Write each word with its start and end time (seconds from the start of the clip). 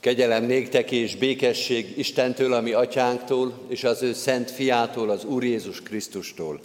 Kegyelem 0.00 0.44
néktek 0.44 0.90
és 0.90 1.16
békesség 1.16 1.98
Istentől, 1.98 2.52
ami 2.52 2.72
atyánktól, 2.72 3.58
és 3.68 3.84
az 3.84 4.02
ő 4.02 4.12
szent 4.12 4.50
fiától, 4.50 5.10
az 5.10 5.24
Úr 5.24 5.44
Jézus 5.44 5.82
Krisztustól. 5.82 6.60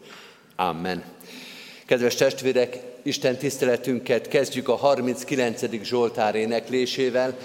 Amen. 0.55 1.03
Kedves 1.85 2.15
testvérek, 2.15 2.79
Isten 3.03 3.37
tiszteletünket 3.37 4.27
kezdjük 4.27 4.69
a 4.69 4.75
39. 4.75 5.83
Zsoltár 5.83 6.35
éneklésével. 6.35 7.37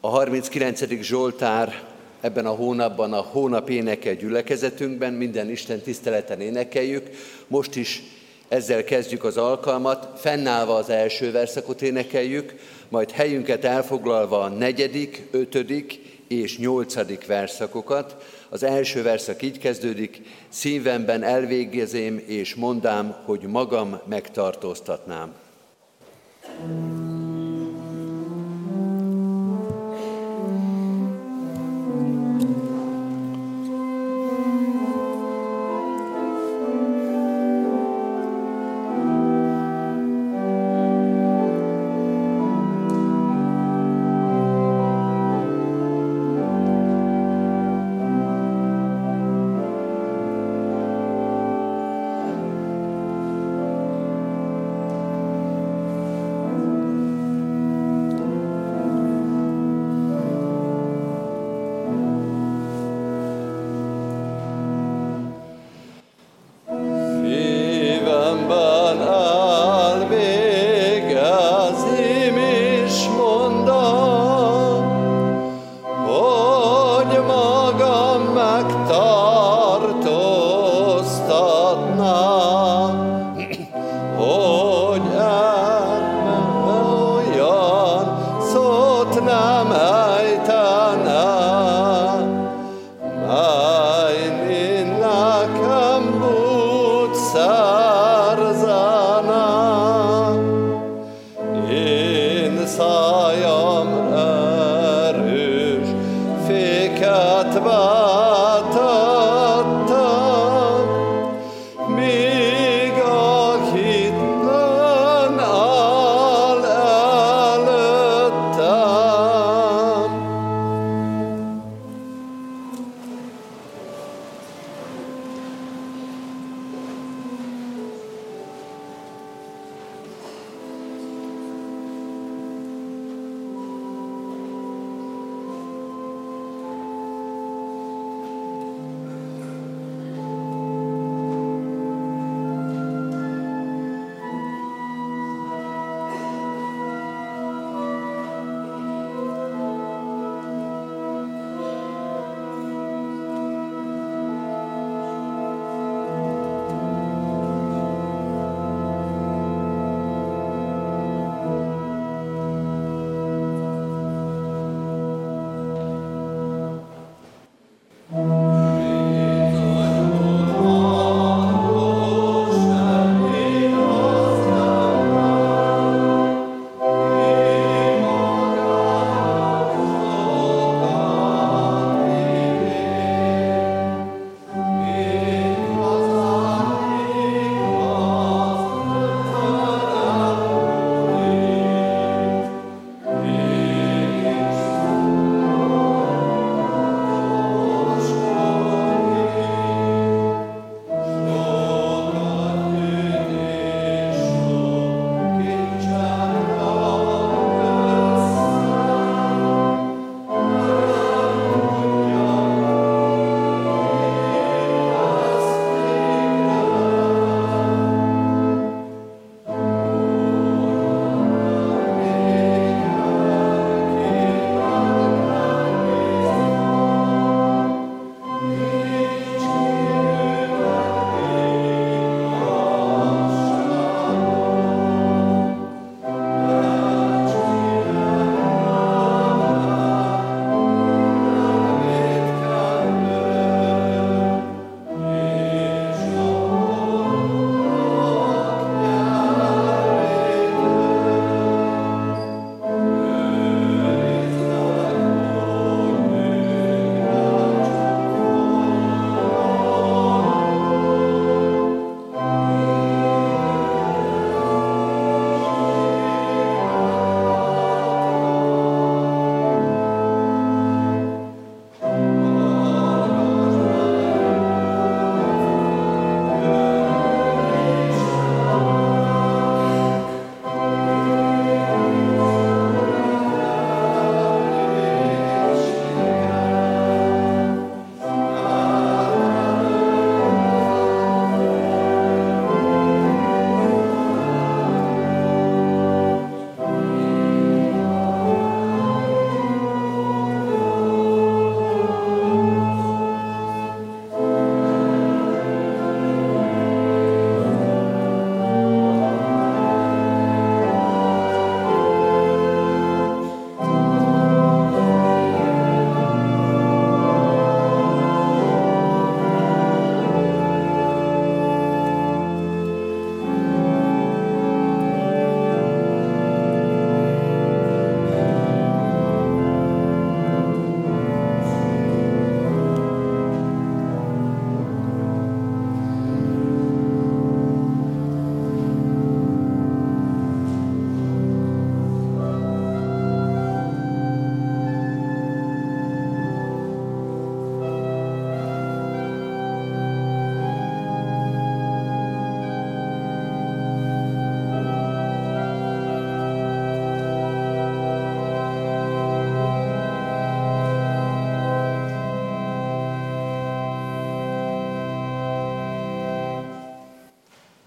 A 0.00 0.08
39. 0.08 1.00
Zsoltár 1.00 1.82
ebben 2.20 2.46
a 2.46 2.54
hónapban 2.54 3.12
a 3.12 3.20
hónap 3.20 3.70
éneke 3.70 4.14
gyülekezetünkben, 4.14 5.12
minden 5.12 5.50
Isten 5.50 5.80
tiszteleten 5.80 6.40
énekeljük. 6.40 7.10
Most 7.46 7.76
is 7.76 8.02
ezzel 8.48 8.84
kezdjük 8.84 9.24
az 9.24 9.36
alkalmat, 9.36 10.20
fennállva 10.20 10.74
az 10.74 10.90
első 10.90 11.30
verszakot 11.30 11.82
énekeljük, 11.82 12.54
majd 12.92 13.10
helyünket 13.10 13.64
elfoglalva 13.64 14.40
a 14.40 14.48
negyedik, 14.48 15.22
ötödik 15.30 15.98
és 16.28 16.58
nyolcadik 16.58 17.26
verszakokat. 17.26 18.16
Az 18.48 18.62
első 18.62 19.02
verszak 19.02 19.42
így 19.42 19.58
kezdődik, 19.58 20.20
szívemben 20.48 21.22
elvégezém 21.22 22.22
és 22.26 22.54
mondám, 22.54 23.16
hogy 23.24 23.40
magam 23.40 24.00
megtartóztatnám. 24.08 25.34
thank 26.42 27.21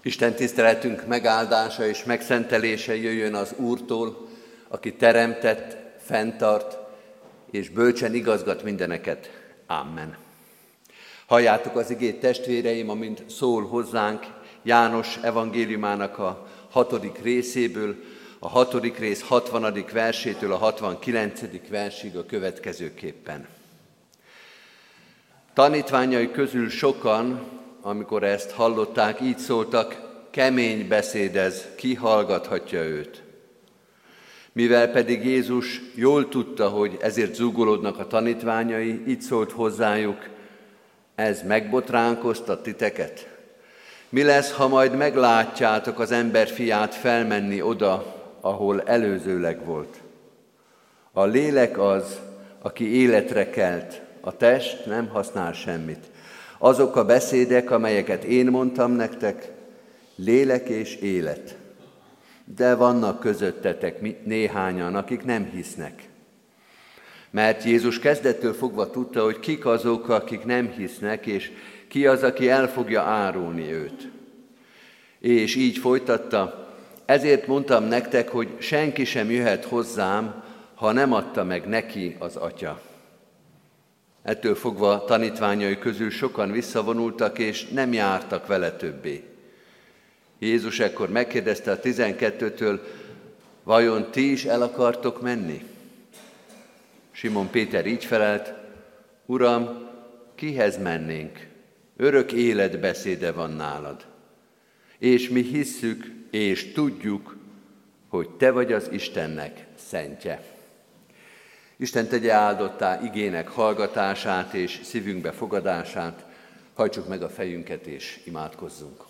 Isten 0.06 0.34
tiszteletünk 0.34 1.06
megáldása 1.06 1.86
és 1.86 2.04
megszentelése 2.04 2.96
jöjjön 2.96 3.34
az 3.34 3.54
Úrtól, 3.56 4.28
aki 4.68 4.94
teremtett, 4.94 5.76
fenntart 6.04 6.78
és 7.50 7.68
bölcsen 7.68 8.14
igazgat 8.14 8.62
mindeneket. 8.62 9.30
Amen. 9.66 10.16
Halljátok 11.26 11.76
az 11.76 11.90
igét 11.90 12.20
testvéreim, 12.20 12.90
amint 12.90 13.30
szól 13.30 13.66
hozzánk 13.66 14.26
János 14.62 15.18
evangéliumának 15.22 16.18
a 16.18 16.46
hatodik 16.70 17.22
részéből, 17.22 17.96
a 18.38 18.48
hatodik 18.48 18.98
rész 18.98 19.22
60. 19.22 19.84
versétől 19.92 20.52
a 20.52 20.56
69. 20.56 21.40
versig 21.68 22.16
a 22.16 22.26
következőképpen. 22.26 23.46
Tanítványai 25.54 26.30
közül 26.30 26.68
sokan, 26.68 27.54
amikor 27.86 28.22
ezt 28.22 28.50
hallották, 28.50 29.20
így 29.20 29.38
szóltak, 29.38 30.00
kemény 30.30 30.88
beszédez, 30.88 31.66
ki 31.76 31.94
hallgathatja 31.94 32.82
őt. 32.82 33.22
Mivel 34.52 34.90
pedig 34.90 35.24
Jézus 35.24 35.80
jól 35.94 36.28
tudta, 36.28 36.68
hogy 36.68 36.96
ezért 37.00 37.34
zúgolódnak 37.34 37.98
a 37.98 38.06
tanítványai, 38.06 39.02
így 39.08 39.20
szólt 39.20 39.52
hozzájuk, 39.52 40.28
ez 41.14 41.42
megbotránkoztat 41.42 42.62
titeket? 42.62 43.28
Mi 44.08 44.22
lesz, 44.22 44.52
ha 44.52 44.68
majd 44.68 44.96
meglátjátok 44.96 45.98
az 45.98 46.10
ember 46.10 46.48
fiát 46.48 46.94
felmenni 46.94 47.62
oda, 47.62 48.14
ahol 48.40 48.82
előzőleg 48.82 49.64
volt? 49.64 49.96
A 51.12 51.24
lélek 51.24 51.78
az, 51.78 52.20
aki 52.62 52.96
életre 52.96 53.50
kelt, 53.50 54.00
a 54.20 54.36
test 54.36 54.86
nem 54.86 55.08
használ 55.08 55.52
semmit. 55.52 56.14
Azok 56.58 56.96
a 56.96 57.04
beszédek, 57.04 57.70
amelyeket 57.70 58.24
én 58.24 58.46
mondtam 58.46 58.92
nektek, 58.92 59.50
lélek 60.16 60.68
és 60.68 60.94
élet. 60.94 61.56
De 62.56 62.74
vannak 62.74 63.20
közöttetek 63.20 64.24
néhányan, 64.24 64.94
akik 64.94 65.24
nem 65.24 65.50
hisznek. 65.54 66.08
Mert 67.30 67.64
Jézus 67.64 67.98
kezdettől 67.98 68.52
fogva 68.52 68.90
tudta, 68.90 69.22
hogy 69.22 69.38
kik 69.40 69.66
azok, 69.66 70.08
akik 70.08 70.44
nem 70.44 70.70
hisznek, 70.70 71.26
és 71.26 71.50
ki 71.88 72.06
az, 72.06 72.22
aki 72.22 72.48
el 72.48 72.68
fogja 72.68 73.02
árulni 73.02 73.72
őt. 73.72 74.08
És 75.18 75.56
így 75.56 75.78
folytatta, 75.78 76.68
ezért 77.04 77.46
mondtam 77.46 77.84
nektek, 77.84 78.28
hogy 78.28 78.48
senki 78.58 79.04
sem 79.04 79.30
jöhet 79.30 79.64
hozzám, 79.64 80.42
ha 80.74 80.92
nem 80.92 81.12
adta 81.12 81.44
meg 81.44 81.66
neki 81.66 82.16
az 82.18 82.36
atya. 82.36 82.80
Ettől 84.26 84.54
fogva 84.54 85.04
tanítványai 85.04 85.78
közül 85.78 86.10
sokan 86.10 86.50
visszavonultak, 86.50 87.38
és 87.38 87.68
nem 87.68 87.92
jártak 87.92 88.46
vele 88.46 88.72
többé. 88.72 89.24
Jézus 90.38 90.80
ekkor 90.80 91.08
megkérdezte 91.08 91.70
a 91.70 91.80
tizenkettőtől, 91.80 92.86
vajon 93.62 94.10
ti 94.10 94.30
is 94.30 94.44
el 94.44 94.62
akartok 94.62 95.22
menni? 95.22 95.64
Simon 97.10 97.50
Péter 97.50 97.86
így 97.86 98.04
felelt, 98.04 98.54
Uram, 99.26 99.88
kihez 100.34 100.78
mennénk? 100.78 101.46
Örök 101.96 102.32
életbeszéde 102.32 103.32
van 103.32 103.50
nálad. 103.50 104.04
És 104.98 105.28
mi 105.28 105.42
hisszük 105.42 106.12
és 106.30 106.72
tudjuk, 106.72 107.36
hogy 108.08 108.28
Te 108.30 108.50
vagy 108.50 108.72
az 108.72 108.88
Istennek 108.90 109.66
szentje. 109.74 110.55
Isten 111.76 112.08
tegye 112.08 112.32
áldottá 112.32 113.00
igének 113.02 113.48
hallgatását 113.48 114.54
és 114.54 114.80
szívünkbe 114.84 115.32
fogadását, 115.32 116.24
hajtsuk 116.74 117.08
meg 117.08 117.22
a 117.22 117.28
fejünket 117.28 117.86
és 117.86 118.20
imádkozzunk. 118.24 119.04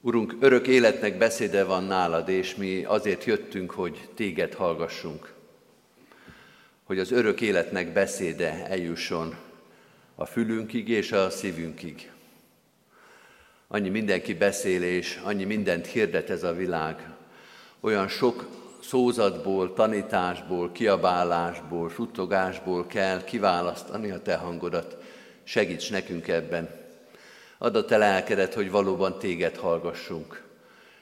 Urunk, 0.00 0.36
örök 0.40 0.66
életnek 0.66 1.18
beszéde 1.18 1.64
van 1.64 1.84
nálad, 1.84 2.28
és 2.28 2.54
mi 2.54 2.84
azért 2.84 3.24
jöttünk, 3.24 3.70
hogy 3.70 4.08
téged 4.14 4.54
hallgassunk. 4.54 5.32
Hogy 6.84 6.98
az 6.98 7.10
örök 7.10 7.40
életnek 7.40 7.92
beszéde 7.92 8.66
eljusson 8.66 9.36
a 10.14 10.26
fülünkig 10.26 10.88
és 10.88 11.12
a 11.12 11.30
szívünkig. 11.30 12.10
Annyi 13.68 13.88
mindenki 13.88 14.34
beszél, 14.34 14.82
és 14.82 15.20
annyi 15.22 15.44
mindent 15.44 15.86
hirdet 15.86 16.30
ez 16.30 16.42
a 16.42 16.52
világ. 16.52 17.15
Olyan 17.80 18.08
sok 18.08 18.46
szózatból, 18.82 19.74
tanításból, 19.74 20.72
kiabálásból, 20.72 21.90
suttogásból 21.90 22.86
kell 22.86 23.24
kiválasztani 23.24 24.10
a 24.10 24.22
te 24.22 24.36
hangodat. 24.36 24.96
Segíts 25.44 25.90
nekünk 25.90 26.28
ebben. 26.28 26.68
Add 27.58 27.76
a 27.76 27.84
te 27.84 27.96
lelkedet, 27.96 28.54
hogy 28.54 28.70
valóban 28.70 29.18
téged 29.18 29.56
hallgassunk. 29.56 30.42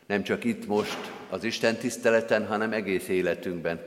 Nem 0.07 0.23
csak 0.23 0.45
itt 0.45 0.67
most, 0.67 1.13
az 1.31 1.45
Isten 1.45 1.77
tiszteleten, 1.77 2.47
hanem 2.47 2.73
egész 2.73 3.09
életünkben. 3.09 3.81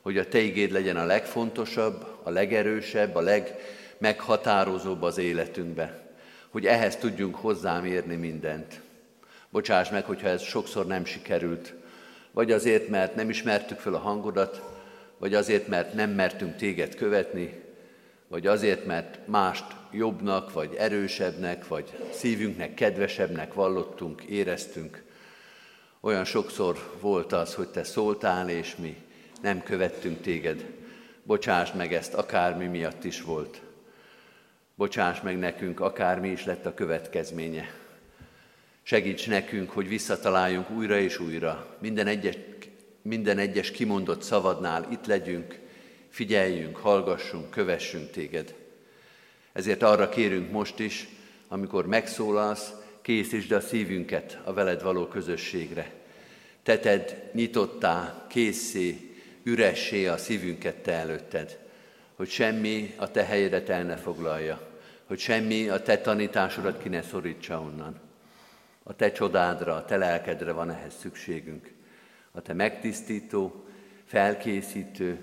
Hogy 0.00 0.18
a 0.18 0.28
te 0.28 0.38
igéd 0.38 0.70
legyen 0.70 0.96
a 0.96 1.04
legfontosabb, 1.04 2.06
a 2.22 2.30
legerősebb, 2.30 3.14
a 3.14 3.20
legmeghatározóbb 3.20 5.02
az 5.02 5.18
életünkben. 5.18 6.00
Hogy 6.48 6.66
ehhez 6.66 6.96
tudjunk 6.96 7.34
hozzám 7.34 7.84
érni 7.84 8.16
mindent. 8.16 8.80
Bocsáss 9.50 9.90
meg, 9.90 10.04
hogyha 10.04 10.28
ez 10.28 10.42
sokszor 10.42 10.86
nem 10.86 11.04
sikerült. 11.04 11.74
Vagy 12.32 12.52
azért, 12.52 12.88
mert 12.88 13.14
nem 13.14 13.30
ismertük 13.30 13.78
fel 13.78 13.94
a 13.94 13.98
hangodat, 13.98 14.62
vagy 15.18 15.34
azért, 15.34 15.68
mert 15.68 15.94
nem 15.94 16.10
mertünk 16.10 16.56
téged 16.56 16.94
követni, 16.94 17.60
vagy 18.28 18.46
azért, 18.46 18.86
mert 18.86 19.18
mást 19.26 19.64
jobbnak, 19.90 20.52
vagy 20.52 20.74
erősebbnek, 20.74 21.68
vagy 21.68 21.92
szívünknek 22.12 22.74
kedvesebbnek 22.74 23.54
vallottunk, 23.54 24.22
éreztünk. 24.22 25.02
Olyan 26.00 26.24
sokszor 26.24 26.78
volt 27.00 27.32
az, 27.32 27.54
hogy 27.54 27.68
te 27.68 27.84
szóltál, 27.84 28.48
és 28.48 28.76
mi 28.76 28.96
nem 29.42 29.62
követtünk 29.62 30.20
téged. 30.20 30.64
Bocsáss 31.22 31.72
meg 31.72 31.94
ezt, 31.94 32.14
akármi 32.14 32.66
miatt 32.66 33.04
is 33.04 33.22
volt. 33.22 33.60
Bocsáss 34.74 35.20
meg 35.20 35.38
nekünk, 35.38 35.80
akármi 35.80 36.28
is 36.28 36.44
lett 36.44 36.66
a 36.66 36.74
következménye. 36.74 37.81
Segíts 38.82 39.28
nekünk, 39.28 39.70
hogy 39.70 39.88
visszataláljunk 39.88 40.70
újra 40.70 40.98
és 40.98 41.18
újra. 41.18 41.76
Minden 41.80 42.06
egyes, 42.06 42.36
minden 43.02 43.38
egyes 43.38 43.70
kimondott 43.70 44.22
szavadnál 44.22 44.88
itt 44.90 45.06
legyünk, 45.06 45.58
figyeljünk, 46.08 46.76
hallgassunk, 46.76 47.50
kövessünk 47.50 48.10
téged. 48.10 48.54
Ezért 49.52 49.82
arra 49.82 50.08
kérünk 50.08 50.50
most 50.50 50.78
is, 50.78 51.08
amikor 51.48 51.86
megszólalsz, 51.86 52.72
készítsd 53.02 53.52
a 53.52 53.60
szívünket 53.60 54.38
a 54.44 54.52
veled 54.52 54.82
való 54.82 55.06
közösségre. 55.06 55.92
Teted 56.62 57.30
nyitottá, 57.32 58.26
készé, 58.28 59.14
üressé 59.42 60.06
a 60.06 60.16
szívünket 60.16 60.76
te 60.76 60.92
előtted, 60.92 61.58
hogy 62.14 62.28
semmi 62.28 62.94
a 62.96 63.10
te 63.10 63.24
helyedet 63.24 63.68
el 63.68 63.82
ne 63.82 63.96
foglalja, 63.96 64.70
hogy 65.04 65.18
semmi 65.18 65.68
a 65.68 65.82
te 65.82 65.98
tanításodat 65.98 66.82
ki 66.82 66.88
ne 66.88 67.02
szorítsa 67.02 67.60
onnan. 67.60 68.11
A 68.82 68.96
te 68.96 69.12
csodádra, 69.12 69.74
a 69.74 69.84
te 69.84 69.96
lelkedre 69.96 70.52
van 70.52 70.70
ehhez 70.70 70.94
szükségünk. 71.00 71.72
A 72.30 72.40
te 72.40 72.52
megtisztító, 72.52 73.64
felkészítő, 74.04 75.18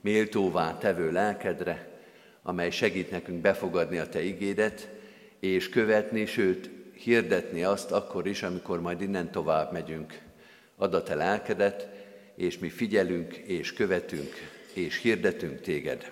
méltóvá 0.00 0.78
tevő 0.78 1.12
lelkedre, 1.12 1.88
amely 2.42 2.70
segít 2.70 3.10
nekünk 3.10 3.40
befogadni 3.40 3.98
a 3.98 4.08
Te 4.08 4.22
igédet, 4.22 4.88
és 5.40 5.68
követni, 5.68 6.26
sőt, 6.26 6.70
hirdetni 6.92 7.62
azt 7.62 7.90
akkor 7.90 8.26
is, 8.26 8.42
amikor 8.42 8.80
majd 8.80 9.00
innen 9.00 9.30
tovább 9.30 9.72
megyünk. 9.72 10.18
Add 10.76 10.94
a 10.94 11.02
Te 11.02 11.14
lelkedet, 11.14 11.88
és 12.34 12.58
mi 12.58 12.68
figyelünk, 12.68 13.34
és 13.34 13.72
követünk, 13.72 14.32
és 14.72 15.00
hirdetünk 15.00 15.60
Téged. 15.60 16.10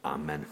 Amen. 0.00 0.46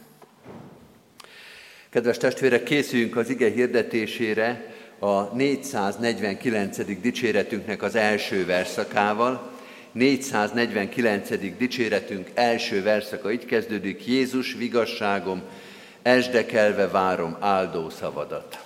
Kedves 1.90 2.16
testvérek, 2.16 2.62
készüljünk 2.62 3.16
az 3.16 3.28
ige 3.28 3.50
hirdetésére 3.50 4.73
a 5.04 5.30
449. 5.34 7.00
dicséretünknek 7.00 7.82
az 7.82 7.94
első 7.94 8.46
verszakával, 8.46 9.50
449. 9.92 11.56
dicséretünk 11.58 12.30
első 12.34 12.82
verszaka 12.82 13.32
így 13.32 13.44
kezdődik, 13.44 14.06
Jézus 14.06 14.54
vigasságom, 14.54 15.42
esdekelve 16.02 16.88
várom 16.88 17.36
áldó 17.40 17.90
szavadat. 17.90 18.58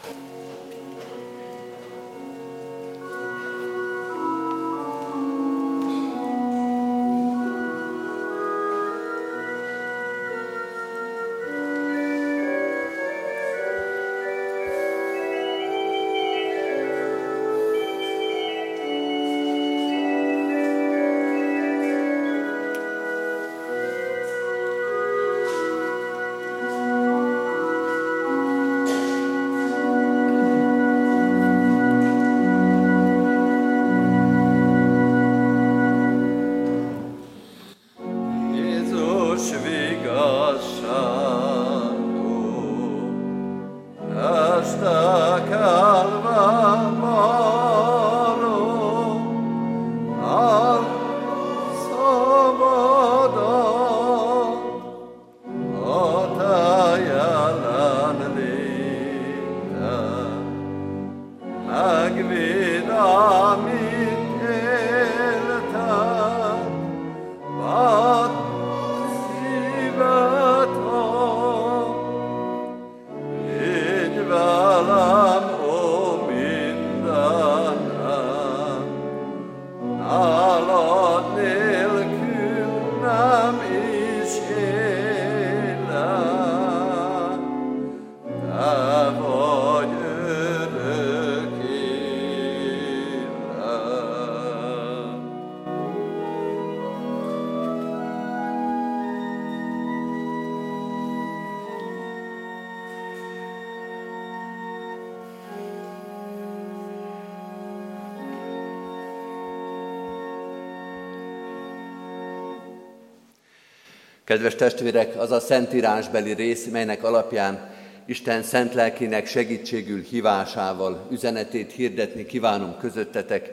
Kedves 114.28 114.54
testvérek, 114.54 115.20
az 115.20 115.30
a 115.30 115.40
szentírásbeli 115.40 116.32
rész, 116.32 116.66
melynek 116.66 117.04
alapján 117.04 117.70
Isten 118.06 118.42
szent 118.42 118.75
lelkének 118.75 119.26
segítségül 119.26 120.02
hívásával 120.02 121.06
üzenetét 121.11 121.73
hirdetni 121.73 122.26
kívánom 122.26 122.76
közöttetek, 122.78 123.52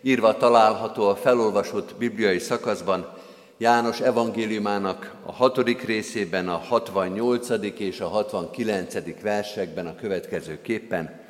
írva 0.00 0.36
található 0.36 1.08
a 1.08 1.16
felolvasott 1.16 1.94
bibliai 1.98 2.38
szakaszban, 2.38 3.14
János 3.58 4.00
evangéliumának 4.00 5.14
a 5.26 5.32
hatodik 5.32 5.82
részében, 5.82 6.48
a 6.48 6.56
68. 6.56 7.48
és 7.78 8.00
a 8.00 8.08
69. 8.08 9.20
versekben 9.22 9.86
a 9.86 9.94
következő 9.94 10.58
képpen. 10.62 11.20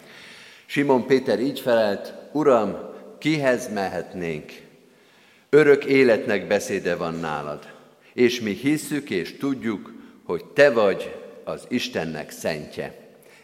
Simon 0.66 1.06
Péter 1.06 1.40
így 1.40 1.60
felelt, 1.60 2.14
Uram, 2.32 2.76
kihez 3.18 3.72
mehetnénk? 3.72 4.52
Örök 5.50 5.84
életnek 5.84 6.46
beszéde 6.46 6.96
van 6.96 7.14
nálad, 7.14 7.76
és 8.18 8.40
mi 8.40 8.52
hisszük 8.52 9.10
és 9.10 9.36
tudjuk, 9.36 9.92
hogy 10.24 10.44
Te 10.44 10.70
vagy 10.70 11.14
az 11.44 11.64
Istennek 11.68 12.30
szentje. 12.30 12.94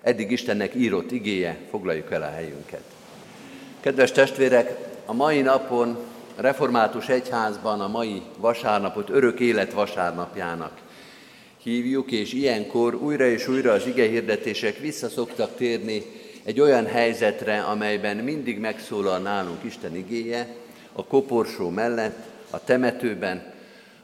Eddig 0.03 0.31
Istennek 0.31 0.75
írott 0.75 1.11
igéje, 1.11 1.59
foglaljuk 1.71 2.13
el 2.13 2.23
a 2.23 2.31
helyünket. 2.31 2.83
Kedves 3.81 4.13
testvérek, 4.13 4.77
a 5.07 5.13
mai 5.13 5.41
napon 5.41 5.97
református 6.37 7.09
egyházban 7.09 7.81
a 7.81 7.89
mai 7.89 8.23
vasárnapot 8.37 9.11
örök 9.11 9.41
élet 9.41 9.73
vasárnapjának 9.73 10.79
hívjuk, 11.63 12.11
és 12.11 12.33
ilyenkor 12.33 12.95
újra 12.95 13.27
és 13.27 13.49
újra 13.49 13.73
az 13.73 13.87
igehirdetések 13.87 14.79
vissza 14.79 15.09
szoktak 15.09 15.57
térni 15.57 16.03
egy 16.43 16.61
olyan 16.61 16.87
helyzetre, 16.87 17.61
amelyben 17.61 18.17
mindig 18.17 18.59
megszólal 18.59 19.19
nálunk 19.19 19.65
Isten 19.65 19.97
igéje, 19.97 20.55
a 20.93 21.05
koporsó 21.05 21.69
mellett, 21.69 22.19
a 22.51 22.65
temetőben, 22.65 23.54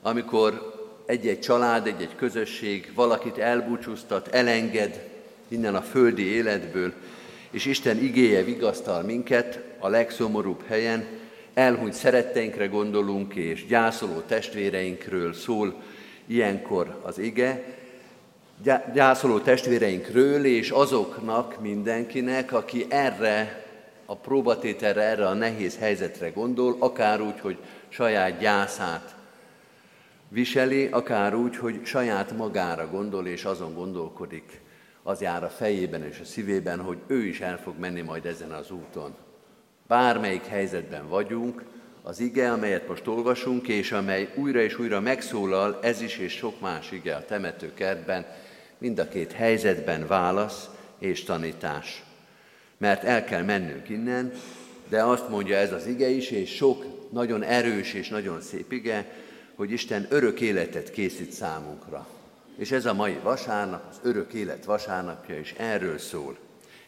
amikor 0.02 0.78
egy-egy 1.06 1.40
család, 1.40 1.86
egy-egy 1.86 2.16
közösség 2.16 2.92
valakit 2.94 3.38
elbúcsúztat, 3.38 4.28
elenged 4.28 5.08
innen 5.48 5.74
a 5.74 5.82
földi 5.82 6.24
életből, 6.24 6.92
és 7.50 7.64
Isten 7.64 7.98
igéje 7.98 8.42
vigasztal 8.42 9.02
minket 9.02 9.60
a 9.78 9.88
legszomorúbb 9.88 10.62
helyen, 10.66 11.06
elhunyt 11.54 11.92
szeretteinkre 11.92 12.66
gondolunk, 12.66 13.34
és 13.34 13.66
gyászoló 13.66 14.20
testvéreinkről 14.20 15.32
szól 15.32 15.82
ilyenkor 16.26 17.00
az 17.02 17.18
ige, 17.18 17.64
gyászoló 18.94 19.38
testvéreinkről, 19.38 20.44
és 20.44 20.70
azoknak, 20.70 21.60
mindenkinek, 21.60 22.52
aki 22.52 22.86
erre 22.88 23.64
a 24.06 24.16
próbatételre, 24.16 25.02
erre 25.02 25.26
a 25.26 25.34
nehéz 25.34 25.78
helyzetre 25.78 26.30
gondol, 26.30 26.76
akár 26.78 27.20
úgy, 27.20 27.40
hogy 27.40 27.56
saját 27.88 28.38
gyászát 28.38 29.14
viseli, 30.30 30.86
akár 30.86 31.34
úgy, 31.34 31.56
hogy 31.56 31.80
saját 31.84 32.36
magára 32.36 32.90
gondol, 32.90 33.26
és 33.26 33.44
azon 33.44 33.74
gondolkodik, 33.74 34.60
az 35.02 35.20
jár 35.20 35.44
a 35.44 35.48
fejében 35.48 36.02
és 36.02 36.20
a 36.20 36.24
szívében, 36.24 36.80
hogy 36.80 36.98
ő 37.06 37.26
is 37.26 37.40
el 37.40 37.58
fog 37.58 37.78
menni 37.78 38.00
majd 38.00 38.26
ezen 38.26 38.50
az 38.50 38.70
úton. 38.70 39.14
Bármelyik 39.86 40.44
helyzetben 40.44 41.08
vagyunk, 41.08 41.64
az 42.02 42.20
ige, 42.20 42.52
amelyet 42.52 42.88
most 42.88 43.06
olvasunk, 43.06 43.68
és 43.68 43.92
amely 43.92 44.32
újra 44.34 44.60
és 44.60 44.78
újra 44.78 45.00
megszólal, 45.00 45.78
ez 45.82 46.00
is 46.00 46.18
és 46.18 46.32
sok 46.32 46.60
más 46.60 46.92
ige 46.92 47.14
a 47.14 47.24
temetőkertben, 47.24 48.26
mind 48.78 48.98
a 48.98 49.08
két 49.08 49.32
helyzetben 49.32 50.06
válasz 50.06 50.68
és 50.98 51.24
tanítás. 51.24 52.04
Mert 52.78 53.04
el 53.04 53.24
kell 53.24 53.42
mennünk 53.42 53.88
innen, 53.88 54.32
de 54.88 55.02
azt 55.02 55.28
mondja 55.28 55.56
ez 55.56 55.72
az 55.72 55.86
ige 55.86 56.08
is, 56.08 56.30
és 56.30 56.54
sok 56.54 56.84
nagyon 57.12 57.42
erős 57.42 57.94
és 57.94 58.08
nagyon 58.08 58.40
szép 58.40 58.72
ige, 58.72 59.06
hogy 59.60 59.70
Isten 59.70 60.06
örök 60.08 60.40
életet 60.40 60.90
készít 60.90 61.32
számunkra. 61.32 62.06
És 62.56 62.70
ez 62.70 62.86
a 62.86 62.94
mai 62.94 63.18
vasárnap, 63.22 63.82
az 63.90 64.00
örök 64.02 64.32
élet 64.32 64.64
vasárnapja 64.64 65.38
is 65.38 65.54
erről 65.56 65.98
szól. 65.98 66.36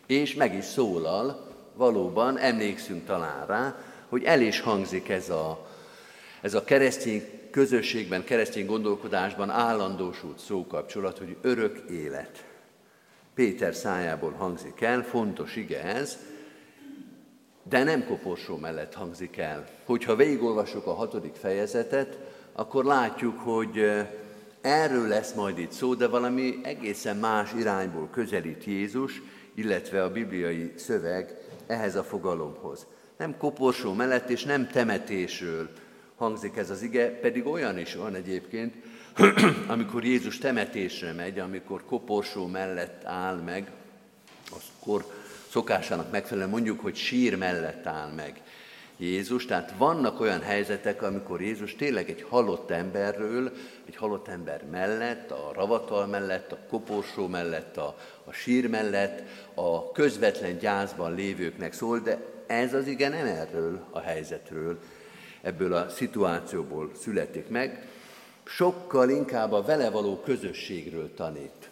És 0.07 0.35
meg 0.35 0.55
is 0.55 0.65
szólal, 0.65 1.47
valóban 1.75 2.39
emlékszünk 2.39 3.07
talán 3.07 3.47
rá, 3.47 3.77
hogy 4.09 4.25
el 4.25 4.41
is 4.41 4.61
hangzik 4.61 5.09
ez 5.09 5.31
a, 5.31 5.69
ez 6.41 6.55
a 6.55 6.65
keresztény 6.65 7.23
közösségben, 7.51 8.25
keresztény 8.25 8.67
gondolkodásban 8.67 9.51
állandósult 9.51 10.39
szókapcsolat, 10.39 11.19
hogy 11.19 11.37
örök 11.41 11.91
élet. 11.91 12.45
Péter 13.35 13.75
szájából 13.75 14.33
hangzik 14.33 14.81
el, 14.81 15.03
fontos 15.03 15.57
ige 15.57 15.83
ez, 15.83 16.19
de 17.63 17.83
nem 17.83 18.07
koporsó 18.07 18.57
mellett 18.57 18.95
hangzik 18.95 19.37
el. 19.37 19.69
Hogyha 19.85 20.17
végigolvasok 20.17 20.87
a 20.87 20.95
hatodik 20.95 21.35
fejezetet, 21.35 22.32
akkor 22.53 22.85
látjuk, 22.85 23.39
hogy 23.39 23.85
erről 24.61 25.09
lesz 25.09 25.33
majd 25.33 25.59
itt 25.59 25.73
szó, 25.73 25.95
de 25.95 26.07
valami 26.07 26.61
egészen 26.63 27.17
más 27.17 27.53
irányból 27.59 28.09
közelít 28.11 28.65
Jézus, 28.65 29.23
illetve 29.55 30.03
a 30.03 30.13
bibliai 30.13 30.73
szöveg 30.77 31.37
ehhez 31.67 31.97
a 31.97 32.05
fogalomhoz. 32.05 32.87
Nem 33.17 33.37
koporsó 33.37 33.93
mellett 33.93 34.31
és 34.31 34.45
nem 34.45 34.69
temetésről 34.69 35.71
hangzik 36.17 36.57
ez 36.57 36.71
az 36.71 36.83
ige, 36.83 37.11
pedig 37.11 37.47
olyan 37.47 37.79
is 37.79 37.95
van 37.95 38.15
egyébként, 38.15 38.75
amikor 39.67 40.05
Jézus 40.05 40.39
temetésre 40.39 41.13
megy, 41.13 41.39
amikor 41.39 41.85
koporsó 41.85 42.47
mellett 42.47 43.05
áll 43.05 43.37
meg, 43.37 43.71
akkor 44.51 45.05
szokásának 45.49 46.11
megfelelően 46.11 46.51
mondjuk, 46.51 46.81
hogy 46.81 46.97
sír 46.97 47.37
mellett 47.37 47.87
áll 47.87 48.11
meg. 48.11 48.43
Jézus, 49.03 49.47
tehát 49.47 49.75
vannak 49.79 50.21
olyan 50.21 50.41
helyzetek, 50.41 51.03
amikor 51.03 51.41
Jézus 51.41 51.77
tényleg 51.77 52.11
egy 52.11 52.23
halott 52.29 52.71
emberről, 52.71 53.53
egy 53.87 53.97
halott 53.97 54.29
ember 54.29 54.65
mellett, 54.71 55.31
a 55.31 55.51
ravatal 55.55 56.07
mellett, 56.07 56.53
a 56.53 56.59
koporsó 56.69 57.27
mellett, 57.27 57.77
a, 57.77 57.97
a 58.25 58.33
sír 58.33 58.69
mellett, 58.69 59.23
a 59.55 59.93
közvetlen 59.93 60.59
gyászban 60.59 61.15
lévőknek 61.15 61.73
szól, 61.73 61.99
de 61.99 62.19
ez 62.47 62.75
az 62.75 62.87
igen 62.87 63.11
nem 63.11 63.27
erről 63.27 63.87
a 63.91 64.01
helyzetről, 64.01 64.79
ebből 65.41 65.73
a 65.73 65.89
szituációból 65.89 66.91
születik 67.01 67.49
meg, 67.49 67.89
sokkal 68.45 69.11
inkább 69.11 69.53
a 69.53 69.63
vele 69.63 69.91
való 69.91 70.21
közösségről 70.21 71.15
tanít. 71.15 71.71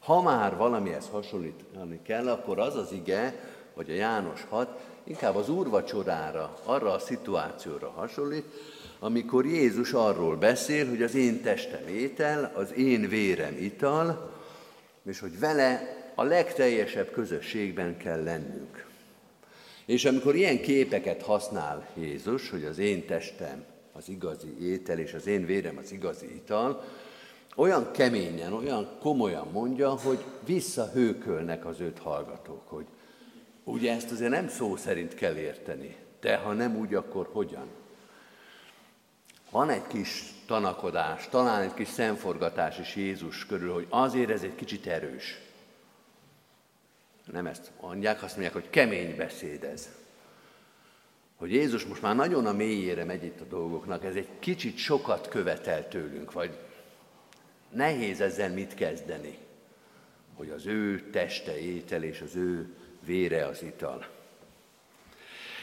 Ha 0.00 0.22
már 0.22 0.56
valamihez 0.56 1.08
hasonlítani 1.08 2.00
kell, 2.02 2.28
akkor 2.28 2.58
az 2.58 2.76
az 2.76 2.92
ige, 2.92 3.34
vagy 3.74 3.90
a 3.90 3.94
János 3.94 4.44
6, 4.48 4.68
inkább 5.04 5.36
az 5.36 5.48
úrvacsorára, 5.48 6.58
arra 6.64 6.92
a 6.92 6.98
szituációra 6.98 7.90
hasonlít, 7.90 8.44
amikor 8.98 9.46
Jézus 9.46 9.92
arról 9.92 10.36
beszél, 10.36 10.88
hogy 10.88 11.02
az 11.02 11.14
én 11.14 11.42
testem 11.42 11.88
étel, 11.88 12.52
az 12.54 12.72
én 12.76 13.08
vérem 13.08 13.56
ital, 13.58 14.32
és 15.04 15.20
hogy 15.20 15.38
vele 15.38 16.02
a 16.14 16.22
legteljesebb 16.22 17.10
közösségben 17.10 17.96
kell 17.96 18.22
lennünk. 18.22 18.86
És 19.86 20.04
amikor 20.04 20.34
ilyen 20.34 20.60
képeket 20.60 21.22
használ 21.22 21.88
Jézus, 21.94 22.50
hogy 22.50 22.64
az 22.64 22.78
én 22.78 23.06
testem 23.06 23.64
az 23.92 24.08
igazi 24.08 24.56
étel, 24.60 24.98
és 24.98 25.12
az 25.12 25.26
én 25.26 25.46
vérem 25.46 25.78
az 25.78 25.92
igazi 25.92 26.34
ital, 26.34 26.84
olyan 27.56 27.90
keményen, 27.92 28.52
olyan 28.52 28.88
komolyan 29.00 29.48
mondja, 29.52 29.90
hogy 29.90 30.24
visszahőkölnek 30.46 31.66
az 31.66 31.80
őt 31.80 31.98
hallgatók, 31.98 32.68
hogy 32.68 32.86
Ugye 33.64 33.92
ezt 33.92 34.10
azért 34.10 34.30
nem 34.30 34.48
szó 34.48 34.76
szerint 34.76 35.14
kell 35.14 35.36
érteni, 35.36 35.96
de 36.20 36.36
ha 36.36 36.52
nem 36.52 36.76
úgy, 36.76 36.94
akkor 36.94 37.28
hogyan? 37.32 37.68
Van 39.50 39.70
egy 39.70 39.86
kis 39.86 40.32
tanakodás, 40.46 41.28
talán 41.28 41.62
egy 41.62 41.74
kis 41.74 41.88
szemforgatás 41.88 42.78
is 42.78 42.96
Jézus 42.96 43.46
körül, 43.46 43.72
hogy 43.72 43.86
azért 43.88 44.30
ez 44.30 44.42
egy 44.42 44.54
kicsit 44.54 44.86
erős. 44.86 45.38
Nem 47.32 47.46
ezt 47.46 47.70
mondják, 47.80 48.22
azt 48.22 48.32
mondják, 48.32 48.54
hogy 48.54 48.70
kemény 48.70 49.16
beszéd 49.16 49.64
ez. 49.64 49.88
Hogy 51.36 51.52
Jézus 51.52 51.84
most 51.84 52.02
már 52.02 52.14
nagyon 52.14 52.46
a 52.46 52.52
mélyére 52.52 53.04
megy 53.04 53.24
itt 53.24 53.40
a 53.40 53.44
dolgoknak, 53.44 54.04
ez 54.04 54.14
egy 54.14 54.28
kicsit 54.38 54.76
sokat 54.76 55.28
követel 55.28 55.88
tőlünk, 55.88 56.32
vagy 56.32 56.58
nehéz 57.70 58.20
ezzel 58.20 58.50
mit 58.50 58.74
kezdeni, 58.74 59.38
hogy 60.34 60.50
az 60.50 60.66
ő 60.66 61.10
teste 61.10 61.58
étel 61.58 62.02
és 62.02 62.20
az 62.20 62.36
ő 62.36 62.74
vére 63.04 63.46
az 63.46 63.62
ital. 63.62 64.06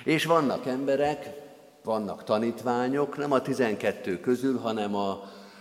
És 0.04 0.26
vannak 0.26 0.66
emberek, 0.66 1.30
vannak 1.84 2.24
tanítványok, 2.24 3.18
nem 3.18 3.32
a 3.32 3.42
tizenkettő 3.42 4.20
közül, 4.20 4.58
hanem 4.58 4.96
a, 4.96 5.10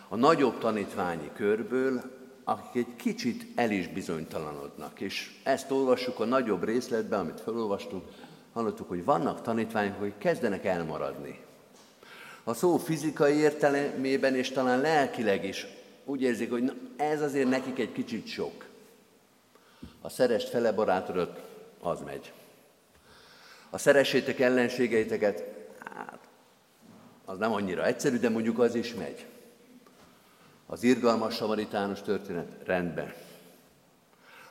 a 0.09 0.17
nagyobb 0.17 0.59
tanítványi 0.59 1.31
körből, 1.35 2.03
akik 2.45 2.87
egy 2.87 2.97
kicsit 2.97 3.47
el 3.55 3.71
is 3.71 3.89
bizonytalanodnak. 3.89 5.01
És 5.01 5.31
ezt 5.43 5.71
olvassuk 5.71 6.21
a 6.21 6.25
nagyobb 6.25 6.65
részletben, 6.65 7.21
amit 7.21 7.41
felolvastuk, 7.41 8.05
hallottuk, 8.53 8.89
hogy 8.89 9.05
vannak 9.05 9.43
tanítványok, 9.43 9.99
hogy 9.99 10.13
kezdenek 10.19 10.65
elmaradni. 10.65 11.41
A 12.45 12.55
szó 12.55 12.77
fizikai 12.77 13.35
értelmében 13.35 14.35
és 14.35 14.51
talán 14.51 14.81
lelkileg 14.81 15.45
is 15.45 15.67
úgy 16.05 16.23
érzik, 16.23 16.51
hogy 16.51 16.63
na, 16.63 16.73
ez 16.97 17.23
azért 17.23 17.49
nekik 17.49 17.79
egy 17.79 17.93
kicsit 17.93 18.27
sok. 18.27 18.65
A 20.01 20.09
szerest 20.09 20.49
fele 20.49 20.73
az 21.81 22.01
megy. 22.01 22.33
A 23.71 23.79
szeressétek 23.79 24.41
ellenségeiteket, 24.41 25.45
hát, 25.95 26.19
az 27.25 27.39
nem 27.39 27.53
annyira 27.53 27.87
egyszerű, 27.87 28.19
de 28.19 28.29
mondjuk 28.29 28.59
az 28.59 28.75
is 28.75 28.95
megy. 28.95 29.27
Az 30.67 30.83
irgalmas 30.83 31.35
samaritánus 31.35 32.03
történet 32.03 32.49
rendben. 32.65 33.15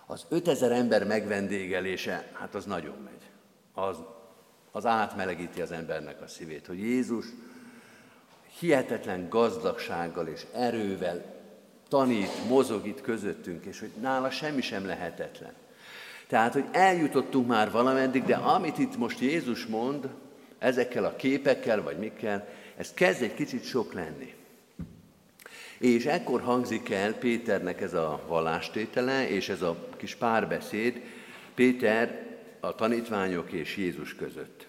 Az 0.06 0.26
5000 0.30 0.72
ember 0.72 1.06
megvendégelése, 1.06 2.30
hát 2.34 2.56
az 2.56 2.66
nagyon 2.66 2.96
megy. 3.04 3.30
Az, 3.74 3.98
az 4.72 4.86
átmelegíti 4.86 5.62
az 5.62 5.72
embernek 5.72 6.22
a 6.22 6.28
szívét, 6.28 6.68
hogy 6.68 6.80
Jézus 6.80 7.26
hihetetlen 8.60 9.30
gazdagsággal 9.30 10.28
és 10.28 10.46
erővel 10.54 11.38
tanít, 11.88 12.48
mozog 12.48 12.88
itt 12.88 13.02
közöttünk, 13.02 13.66
és 13.66 13.80
hogy 13.80 13.92
nála 14.02 14.30
semmi 14.30 14.62
sem 14.62 14.86
lehetetlen. 14.86 15.54
Tehát, 16.30 16.54
hogy 16.54 16.66
eljutottunk 16.72 17.48
már 17.48 17.72
valameddig, 17.72 18.24
de 18.24 18.36
amit 18.36 18.78
itt 18.78 18.98
most 18.98 19.20
Jézus 19.20 19.66
mond, 19.66 20.10
ezekkel 20.60 21.04
a 21.06 21.16
képekkel, 21.16 21.84
vagy 21.84 21.98
mikkel, 21.98 22.48
ez 22.78 22.94
kezd 22.94 23.22
egy 23.22 23.34
kicsit 23.34 23.64
sok 23.64 23.94
lenni. 23.94 24.34
És 25.78 26.06
ekkor 26.06 26.42
hangzik 26.42 26.90
el 26.90 27.14
Péternek 27.14 27.82
ez 27.82 27.94
a 27.94 28.22
vallástétele, 28.28 29.30
és 29.30 29.50
ez 29.50 29.62
a 29.62 29.88
kis 29.98 30.16
párbeszéd 30.16 31.02
Péter, 31.56 32.28
a 32.60 32.76
tanítványok 32.76 33.52
és 33.52 33.78
Jézus 33.78 34.16
között. 34.16 34.68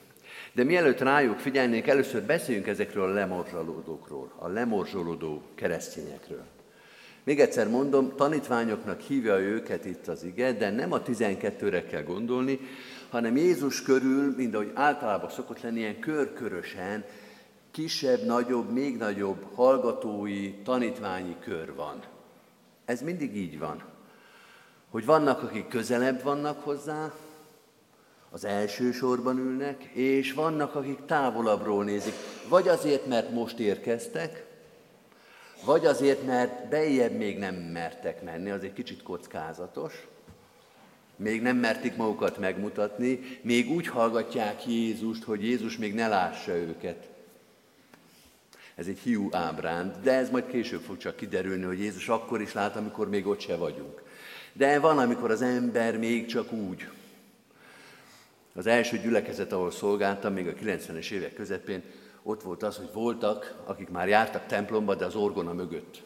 De 0.52 0.64
mielőtt 0.64 1.00
rájuk 1.00 1.38
figyelnénk, 1.38 1.86
először 1.86 2.22
beszéljünk 2.22 2.66
ezekről 2.66 3.10
a 3.10 3.12
lemorzsolódókról, 3.12 4.32
a 4.38 4.48
lemorzsolódó 4.48 5.42
keresztényekről. 5.54 6.44
Még 7.24 7.40
egyszer 7.40 7.68
mondom, 7.68 8.16
tanítványoknak 8.16 9.00
hívja 9.00 9.38
őket 9.38 9.84
itt 9.84 10.08
az 10.08 10.22
ige, 10.22 10.52
de 10.52 10.70
nem 10.70 10.92
a 10.92 11.02
12-re 11.02 11.84
kell 11.84 12.02
gondolni, 12.02 12.58
hanem 13.10 13.36
Jézus 13.36 13.82
körül, 13.82 14.34
mint 14.36 14.54
ahogy 14.54 14.70
általában 14.74 15.30
szokott 15.30 15.60
lenni, 15.60 15.78
ilyen 15.78 16.00
körkörösen, 16.00 17.04
kisebb, 17.70 18.24
nagyobb, 18.24 18.72
még 18.72 18.96
nagyobb 18.96 19.54
hallgatói, 19.54 20.52
tanítványi 20.52 21.36
kör 21.40 21.74
van. 21.74 22.02
Ez 22.84 23.02
mindig 23.02 23.36
így 23.36 23.58
van. 23.58 23.82
Hogy 24.90 25.04
vannak, 25.04 25.42
akik 25.42 25.68
közelebb 25.68 26.22
vannak 26.22 26.60
hozzá, 26.62 27.12
az 28.30 28.44
első 28.44 28.92
sorban 28.92 29.38
ülnek, 29.38 29.82
és 29.82 30.32
vannak, 30.32 30.74
akik 30.74 30.98
távolabbról 31.06 31.84
nézik. 31.84 32.14
Vagy 32.48 32.68
azért, 32.68 33.06
mert 33.06 33.30
most 33.30 33.58
érkeztek, 33.58 34.46
vagy 35.64 35.86
azért, 35.86 36.26
mert 36.26 36.68
bejjebb 36.68 37.12
még 37.12 37.38
nem 37.38 37.54
mertek 37.54 38.22
menni, 38.22 38.50
az 38.50 38.62
egy 38.62 38.72
kicsit 38.72 39.02
kockázatos, 39.02 40.06
még 41.16 41.42
nem 41.42 41.56
mertik 41.56 41.96
magukat 41.96 42.38
megmutatni, 42.38 43.38
még 43.42 43.70
úgy 43.70 43.86
hallgatják 43.86 44.66
Jézust, 44.66 45.24
hogy 45.24 45.44
Jézus 45.44 45.76
még 45.76 45.94
ne 45.94 46.08
lássa 46.08 46.52
őket. 46.52 47.08
Ez 48.74 48.86
egy 48.86 48.98
hiú 48.98 49.28
ábránd, 49.32 49.94
de 50.02 50.12
ez 50.12 50.30
majd 50.30 50.46
később 50.46 50.80
fog 50.80 50.96
csak 50.96 51.16
kiderülni, 51.16 51.64
hogy 51.64 51.78
Jézus 51.78 52.08
akkor 52.08 52.40
is 52.40 52.52
lát, 52.52 52.76
amikor 52.76 53.08
még 53.08 53.26
ott 53.26 53.40
se 53.40 53.56
vagyunk. 53.56 54.02
De 54.52 54.78
van, 54.78 54.98
amikor 54.98 55.30
az 55.30 55.42
ember 55.42 55.98
még 55.98 56.26
csak 56.26 56.52
úgy. 56.52 56.88
Az 58.54 58.66
első 58.66 58.98
gyülekezet, 58.98 59.52
ahol 59.52 59.70
szolgáltam, 59.70 60.32
még 60.32 60.46
a 60.46 60.52
90-es 60.52 61.10
évek 61.10 61.34
közepén, 61.34 61.82
ott 62.22 62.42
volt 62.42 62.62
az, 62.62 62.76
hogy 62.76 62.92
voltak, 62.92 63.54
akik 63.64 63.88
már 63.88 64.08
jártak 64.08 64.46
templomba, 64.46 64.94
de 64.94 65.04
az 65.04 65.14
orgona 65.14 65.52
mögött 65.52 66.02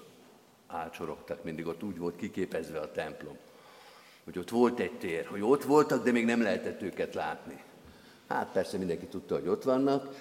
álcsorogtak, 0.67 1.45
mindig 1.45 1.67
ott 1.67 1.83
úgy 1.83 1.99
volt 1.99 2.17
kiképezve 2.17 2.79
a 2.79 2.93
templom. 2.93 3.37
Hogy 4.25 4.39
ott 4.39 4.51
volt 4.51 4.81
egy 4.81 4.99
tér, 4.99 5.27
hogy 5.27 5.43
ott 5.43 5.65
voltak, 5.65 6.05
de 6.05 6.13
még 6.13 6.25
nem 6.25 6.43
lehetett 6.43 6.83
őket 6.83 7.15
látni. 7.15 7.63
Hát 8.29 8.53
persze 8.53 8.79
mindenki 8.79 9.07
tudta, 9.07 9.35
hogy 9.35 9.49
ott 9.49 9.63
vannak, 9.63 10.15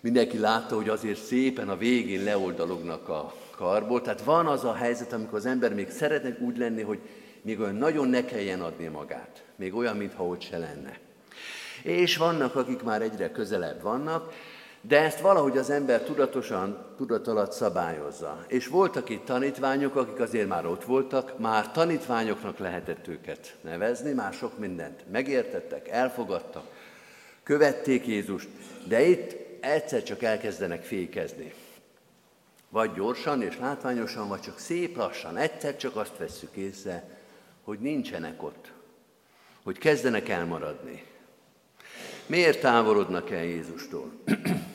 mindenki 0.00 0.38
látta, 0.38 0.76
hogy 0.76 0.88
azért 0.88 1.24
szépen 1.24 1.68
a 1.68 1.76
végén 1.76 2.24
leoldalognak 2.24 3.08
a 3.08 3.34
karból. 3.50 4.02
Tehát 4.02 4.22
van 4.22 4.46
az 4.46 4.64
a 4.64 4.74
helyzet, 4.74 5.12
amikor 5.12 5.38
az 5.38 5.46
ember 5.46 5.74
még 5.74 5.90
szeretne 5.90 6.36
úgy 6.40 6.56
lenni, 6.56 6.82
hogy 6.82 6.98
még 7.42 7.60
olyan 7.60 7.74
nagyon 7.74 8.08
ne 8.08 8.24
kelljen 8.24 8.60
adni 8.60 8.86
magát. 8.86 9.44
Még 9.56 9.74
olyan, 9.74 9.96
mintha 9.96 10.26
ott 10.26 10.40
se 10.40 10.58
lenne. 10.58 10.98
És 11.82 12.16
vannak, 12.16 12.54
akik 12.54 12.82
már 12.82 13.02
egyre 13.02 13.30
közelebb 13.30 13.82
vannak, 13.82 14.32
de 14.88 15.02
ezt 15.02 15.20
valahogy 15.20 15.58
az 15.58 15.70
ember 15.70 16.02
tudatosan, 16.02 16.86
tudat 16.96 17.26
alatt 17.28 17.52
szabályozza. 17.52 18.44
És 18.46 18.66
voltak 18.66 19.08
itt 19.08 19.24
tanítványok, 19.24 19.96
akik 19.96 20.20
azért 20.20 20.48
már 20.48 20.66
ott 20.66 20.84
voltak, 20.84 21.38
már 21.38 21.70
tanítványoknak 21.72 22.58
lehetett 22.58 23.08
őket 23.08 23.56
nevezni, 23.60 24.12
már 24.12 24.32
sok 24.32 24.58
mindent 24.58 25.10
megértettek, 25.10 25.88
elfogadtak, 25.88 26.64
követték 27.42 28.06
Jézust, 28.06 28.48
de 28.84 29.06
itt 29.06 29.36
egyszer 29.60 30.02
csak 30.02 30.22
elkezdenek 30.22 30.82
fékezni. 30.82 31.52
Vagy 32.68 32.92
gyorsan 32.92 33.42
és 33.42 33.58
látványosan, 33.58 34.28
vagy 34.28 34.40
csak 34.40 34.58
szép 34.58 34.96
lassan, 34.96 35.36
egyszer 35.36 35.76
csak 35.76 35.96
azt 35.96 36.16
vesszük 36.18 36.56
észre, 36.56 37.18
hogy 37.64 37.78
nincsenek 37.78 38.42
ott, 38.42 38.72
hogy 39.62 39.78
kezdenek 39.78 40.28
elmaradni. 40.28 41.04
Miért 42.26 42.60
távolodnak 42.60 43.30
el 43.30 43.44
Jézustól? 43.44 44.10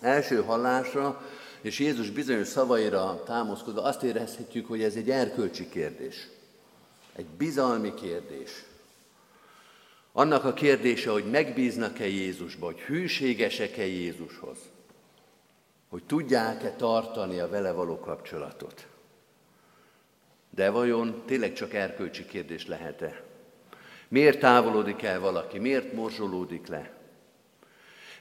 Első 0.00 0.42
hallásra 0.42 1.20
és 1.60 1.78
Jézus 1.78 2.10
bizonyos 2.10 2.46
szavaira 2.46 3.22
támaszkodva 3.26 3.82
azt 3.82 4.02
érezhetjük, 4.02 4.66
hogy 4.66 4.82
ez 4.82 4.94
egy 4.94 5.10
erkölcsi 5.10 5.68
kérdés. 5.68 6.28
Egy 7.16 7.26
bizalmi 7.26 7.94
kérdés. 7.94 8.64
Annak 10.12 10.44
a 10.44 10.52
kérdése, 10.52 11.10
hogy 11.10 11.30
megbíznak-e 11.30 12.06
Jézusba, 12.06 12.66
hogy 12.66 12.80
hűségesek-e 12.80 13.86
Jézushoz, 13.86 14.58
hogy 15.88 16.02
tudják-e 16.04 16.70
tartani 16.70 17.38
a 17.38 17.48
vele 17.48 17.72
való 17.72 17.98
kapcsolatot. 17.98 18.86
De 20.50 20.70
vajon 20.70 21.22
tényleg 21.26 21.52
csak 21.52 21.74
erkölcsi 21.74 22.26
kérdés 22.26 22.66
lehet-e? 22.66 23.22
Miért 24.08 24.38
távolodik 24.38 25.02
el 25.02 25.20
valaki? 25.20 25.58
Miért 25.58 25.92
morzsolódik 25.92 26.66
le? 26.66 26.97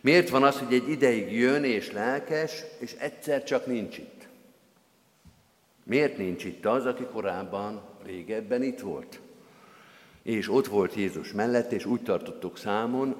Miért 0.01 0.29
van 0.29 0.43
az, 0.43 0.57
hogy 0.57 0.73
egy 0.73 0.89
ideig 0.89 1.31
jön 1.31 1.63
és 1.63 1.91
lelkes, 1.91 2.63
és 2.79 2.95
egyszer 2.99 3.43
csak 3.43 3.65
nincs 3.65 3.97
itt? 3.97 4.27
Miért 5.83 6.17
nincs 6.17 6.43
itt 6.43 6.65
az, 6.65 6.85
aki 6.85 7.03
korábban, 7.03 7.81
régebben 8.05 8.63
itt 8.63 8.79
volt? 8.79 9.19
És 10.23 10.49
ott 10.49 10.67
volt 10.67 10.93
Jézus 10.93 11.31
mellett, 11.31 11.71
és 11.71 11.85
úgy 11.85 12.01
tartottuk 12.01 12.57
számon, 12.57 13.15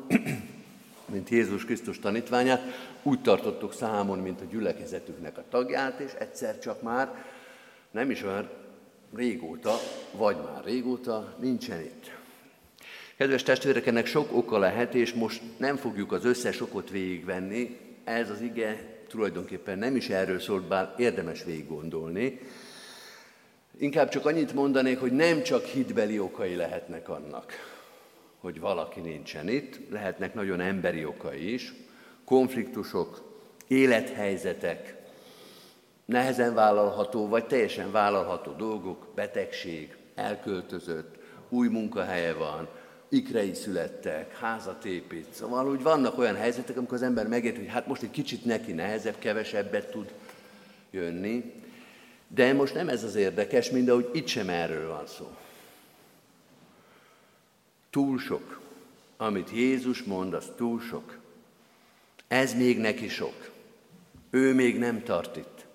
mint 1.14 1.30
Jézus 1.30 1.66
Krisztus 1.66 2.00
tanítványát, 2.00 2.62
úgy 3.04 3.22
tartottuk 3.22 3.74
számon, 3.74 4.20
mint 4.20 4.42
a 4.42 4.46
gyülekezetüknek 4.46 5.38
a 5.38 5.44
tagját, 5.50 6.00
és 6.00 6.12
egyszer 6.12 6.60
csak 6.60 6.82
már 6.82 7.26
nem 7.92 8.12
is 8.12 8.24
olyan 8.24 8.50
régóta, 9.16 9.74
vagy 10.12 10.36
már 10.36 10.64
régóta 10.64 11.36
nincsen 11.40 11.80
itt. 11.80 12.17
Kedves 13.18 13.44
testvérek, 13.44 13.88
ennek 13.88 14.06
sok 14.06 14.36
oka 14.36 14.58
lehet, 14.58 14.96
és 14.96 15.14
most 15.14 15.42
nem 15.58 15.76
fogjuk 15.76 16.12
az 16.12 16.26
összes 16.26 16.62
okot 16.62 16.90
végigvenni. 16.90 17.78
Ez 18.04 18.30
az 18.30 18.42
ige 18.42 19.00
tulajdonképpen 19.08 19.78
nem 19.78 19.96
is 19.96 20.10
erről 20.10 20.40
szólt, 20.40 20.68
bár 20.68 20.94
érdemes 20.98 21.44
végig 21.44 21.68
gondolni. 21.68 22.40
Inkább 23.78 24.10
csak 24.10 24.26
annyit 24.26 24.54
mondanék, 24.54 25.00
hogy 25.00 25.12
nem 25.12 25.44
csak 25.44 25.64
hitbeli 25.66 26.20
okai 26.20 26.56
lehetnek 26.56 27.10
annak, 27.10 27.54
hogy 28.40 28.60
valaki 28.60 29.00
nincsen 29.00 29.48
itt, 29.48 29.80
lehetnek 29.90 30.34
nagyon 30.34 30.60
emberi 30.60 31.06
okai 31.06 31.54
is, 31.54 31.74
konfliktusok, 32.26 33.40
élethelyzetek, 33.68 34.96
nehezen 36.06 36.54
vállalható 36.54 37.28
vagy 37.28 37.46
teljesen 37.46 37.92
vállalható 37.92 38.52
dolgok, 38.52 39.08
betegség, 39.16 39.96
elköltözött, 40.16 41.16
új 41.50 41.68
munkahelye 41.68 42.34
van, 42.34 42.68
ikrei 43.10 43.54
születtek, 43.54 44.38
házat 44.38 44.86
épít. 44.86 45.34
Szóval 45.34 45.70
úgy 45.70 45.82
vannak 45.82 46.18
olyan 46.18 46.36
helyzetek, 46.36 46.78
amikor 46.78 46.96
az 46.96 47.04
ember 47.04 47.28
megért, 47.28 47.58
hogy 47.58 47.68
hát 47.68 47.88
most 47.88 48.02
egy 48.02 48.12
kicsit 48.12 48.46
neki 48.46 48.72
nehezebb, 48.72 49.20
kevesebbet 49.20 49.92
tud 49.92 50.14
jönni. 50.92 51.54
De 52.28 52.54
most 52.54 52.74
nem 52.74 52.90
ez 52.90 53.04
az 53.04 53.16
érdekes, 53.16 53.70
mint 53.70 53.90
ahogy 53.90 54.10
itt 54.14 54.28
sem 54.28 54.50
erről 54.50 54.88
van 54.88 55.08
szó. 55.08 55.36
Túl 57.90 58.20
sok. 58.20 58.60
Amit 59.18 59.50
Jézus 59.52 60.04
mond, 60.04 60.34
az 60.34 60.52
túl 60.56 60.80
sok. 60.80 61.18
Ez 62.28 62.54
még 62.54 62.80
neki 62.80 63.08
sok. 63.08 63.50
Ő 64.30 64.54
még 64.54 64.78
nem 64.78 65.04
tart 65.04 65.38
itt. 65.38 65.66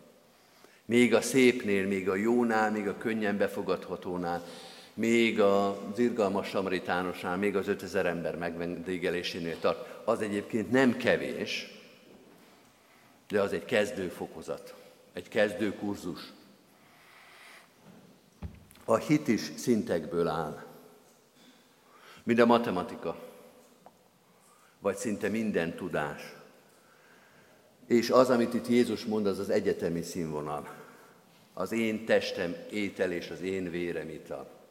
Még 0.85 1.14
a 1.14 1.21
szépnél, 1.21 1.87
még 1.87 2.09
a 2.09 2.14
jónál, 2.14 2.71
még 2.71 2.88
a 2.88 2.99
könnyen 2.99 3.37
befogadhatónál 3.37 4.45
még 4.94 5.40
az 5.40 5.98
irgalmas 5.98 6.48
samaritánosnál, 6.48 7.37
még 7.37 7.57
az 7.57 7.68
5000 7.68 8.07
ember 8.07 8.37
megvendégelésénél 8.37 9.59
tart. 9.59 10.07
Az 10.07 10.20
egyébként 10.20 10.70
nem 10.70 10.96
kevés, 10.96 11.81
de 13.28 13.40
az 13.40 13.52
egy 13.52 13.64
kezdőfokozat, 13.64 14.74
egy 15.12 15.28
kezdőkurzus. 15.28 16.33
A 18.85 18.96
hit 18.96 19.28
is 19.28 19.40
szintekből 19.57 20.28
áll, 20.28 20.64
mint 22.22 22.40
a 22.40 22.46
matematika, 22.46 23.16
vagy 24.78 24.96
szinte 24.96 25.28
minden 25.28 25.74
tudás. 25.74 26.35
És 27.87 28.11
az, 28.11 28.31
amit 28.31 28.55
itt 28.55 28.68
Jézus 28.68 29.05
mond, 29.05 29.26
az 29.26 29.38
az 29.38 29.50
egyetemi 29.50 30.02
színvonal. 30.02 30.68
Az 31.55 31.72
én 31.72 32.05
testem 32.05 32.57
étel 32.70 33.12
és 33.12 33.31
az 33.31 33.40
én 33.40 33.70
vérem 33.70 34.09
ital. 34.09 34.62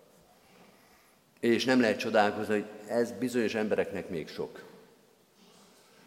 És 1.41 1.65
nem 1.65 1.79
lehet 1.81 1.99
csodálkozni, 1.99 2.53
hogy 2.53 2.65
ez 2.87 3.11
bizonyos 3.11 3.55
embereknek 3.55 4.09
még 4.09 4.27
sok. 4.27 4.63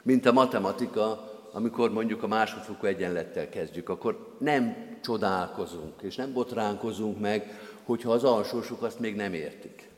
Mint 0.03 0.27
a 0.27 0.33
matematika, 0.33 1.33
amikor 1.53 1.93
mondjuk 1.93 2.23
a 2.23 2.27
másodfokú 2.27 2.87
egyenlettel 2.87 3.49
kezdjük, 3.49 3.89
akkor 3.89 4.37
nem 4.39 4.77
csodálkozunk, 5.03 6.03
és 6.03 6.17
nem 6.17 6.33
botránkozunk 6.33 7.21
meg, 7.21 7.59
hogyha 7.85 8.13
az 8.13 8.25
alsósok 8.25 8.83
azt 8.83 8.99
még 8.99 9.17
nem 9.17 9.35
értik. 9.35 9.89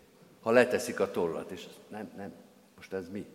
Ha 0.43 0.51
leteszik 0.51 1.01
a 1.01 1.11
tollat, 1.11 1.51
és 1.51 1.67
nem, 1.89 2.11
nem, 2.17 2.33
most 2.77 2.93
ez 2.93 3.09
mi? 3.09 3.27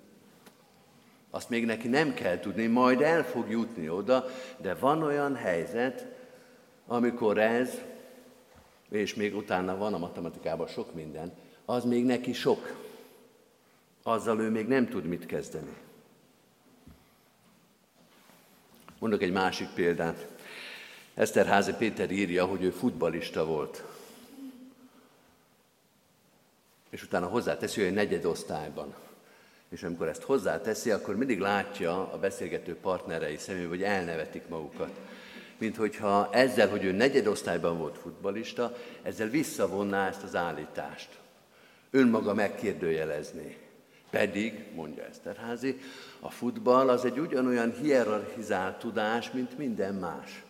Azt 1.30 1.50
még 1.50 1.66
neki 1.66 1.88
nem 1.88 2.14
kell 2.14 2.40
tudni, 2.40 2.68
majd 2.68 3.02
el 3.02 3.24
fog 3.24 3.50
jutni 3.50 3.90
oda, 3.90 4.26
de 4.58 4.74
van 4.74 5.04
olyan 5.04 5.36
helyzet, 5.36 6.06
amikor 6.88 7.38
ez, 7.38 7.82
és 8.90 9.16
még 9.16 9.36
utána 9.36 9.78
van 9.78 9.94
a 9.94 9.98
matematikában 9.98 10.68
sok 10.68 10.94
minden, 10.94 11.34
az 11.72 11.84
még 11.84 12.06
neki 12.06 12.34
sok. 12.34 12.76
Azzal 14.04 14.40
ő 14.40 14.50
még 14.50 14.68
nem 14.68 14.88
tud 14.88 15.06
mit 15.06 15.26
kezdeni. 15.26 15.74
Mondok 19.00 19.22
egy 19.22 19.32
másik 19.32 19.68
példát. 19.68 20.28
Eszterházi 21.14 21.74
Péter 21.74 22.12
írja, 22.12 22.46
hogy 22.46 22.64
ő 22.64 22.70
futbalista 22.70 23.46
volt. 23.46 23.84
És 26.90 27.04
utána 27.04 27.28
hozzáteszi, 27.28 27.80
hogy 27.80 27.90
egy 27.90 27.96
negyed 27.96 28.26
osztályban. 28.26 28.94
És 29.70 29.84
amikor 29.84 30.08
ezt 30.08 30.24
hozzáteszi, 30.24 30.92
akkor 30.92 31.16
mindig 31.16 31.40
látja 31.40 32.12
a 32.12 32.20
beszélgető 32.20 32.76
partnerei 32.76 33.38
szemébe, 33.38 33.68
hogy 33.68 33.84
elnevetik 33.84 34.48
magukat. 34.48 35.00
Mint 35.58 35.76
hogyha 35.76 36.30
ezzel, 36.32 36.70
hogy 36.70 36.84
ő 36.84 36.92
negyed 36.92 37.28
osztályban 37.28 37.78
volt 37.78 37.98
futbalista, 37.98 38.78
ezzel 39.02 39.28
visszavonná 39.28 40.08
ezt 40.08 40.24
az 40.24 40.36
állítást. 40.36 41.20
Önmaga 41.92 42.34
megkérdőjelezni. 42.34 43.58
Pedig, 44.10 44.66
mondja 44.76 45.04
Eszterházi, 45.04 45.78
a 46.20 46.30
futball 46.30 46.90
az 46.90 47.06
egy 47.06 47.20
ugyanolyan 47.20 47.74
hierarchizált 47.82 48.80
tudás, 48.80 49.32
mint 49.32 49.58
minden 49.58 49.96
más. 49.96 50.44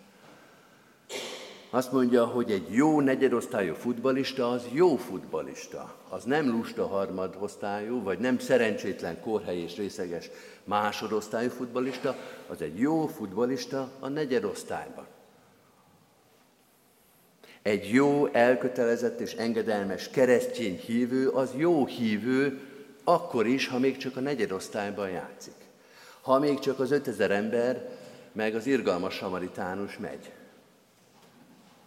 Azt 1.69 1.91
mondja, 1.91 2.25
hogy 2.25 2.51
egy 2.51 2.73
jó 2.73 3.01
negyedosztályú 3.01 3.73
futbalista 3.73 4.49
az 4.49 4.67
jó 4.71 4.95
futbalista. 4.95 5.95
Az 6.09 6.23
nem 6.23 6.49
lusta 6.49 6.87
harmadosztályú, 6.87 8.03
vagy 8.03 8.19
nem 8.19 8.39
szerencsétlen 8.39 9.19
korhely 9.21 9.57
és 9.57 9.77
részeges 9.77 10.29
másodosztályú 10.63 11.49
futbalista, 11.49 12.15
az 12.47 12.61
egy 12.61 12.79
jó 12.79 13.07
futbalista 13.07 13.91
a 13.99 14.07
negyedosztályban. 14.07 15.05
Egy 17.61 17.89
jó, 17.89 18.27
elkötelezett 18.27 19.19
és 19.19 19.33
engedelmes 19.33 20.09
keresztény 20.09 20.77
hívő 20.77 21.29
az 21.29 21.49
jó 21.55 21.85
hívő, 21.85 22.59
akkor 23.03 23.47
is, 23.47 23.67
ha 23.67 23.79
még 23.79 23.97
csak 23.97 24.17
a 24.17 24.19
negyedosztályban 24.19 25.09
játszik. 25.09 25.53
Ha 26.21 26.39
még 26.39 26.59
csak 26.59 26.79
az 26.79 26.91
5000 26.91 27.31
ember, 27.31 27.89
meg 28.31 28.55
az 28.55 28.65
irgalmas 28.65 29.13
samaritánus 29.13 29.97
megy. 29.97 30.31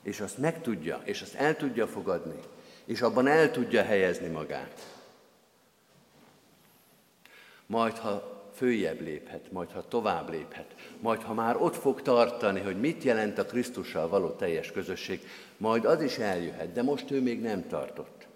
És 0.03 0.21
azt 0.21 0.39
megtudja, 0.39 1.01
és 1.05 1.23
azt 1.23 1.35
el 1.35 1.57
tudja 1.57 1.87
fogadni, 1.87 2.41
és 2.85 3.01
abban 3.01 3.27
el 3.27 3.51
tudja 3.51 3.83
helyezni 3.83 4.29
magát. 4.29 4.81
Majd, 7.67 7.99
ha 7.99 8.34
följebb 8.55 9.01
léphet, 9.01 9.53
majd 9.53 9.71
ha 9.71 9.89
tovább 9.89 10.31
léphet, 10.31 10.75
majd 11.01 11.21
ha 11.21 11.35
már 11.35 11.57
ott 11.57 11.77
fog 11.77 12.03
tartani, 12.03 12.61
hogy 12.61 12.81
mit 12.81 13.03
jelent 13.03 13.39
a 13.39 13.45
Krisztussal 13.45 14.09
való 14.09 14.29
teljes 14.29 14.73
közösség, 14.73 15.21
majd 15.57 15.85
az 15.85 16.03
is 16.03 16.19
eljöhet, 16.19 16.73
de 16.73 16.83
most 16.83 17.11
ő 17.11 17.21
még 17.21 17.41
nem 17.41 17.69
tartott. 17.69 18.27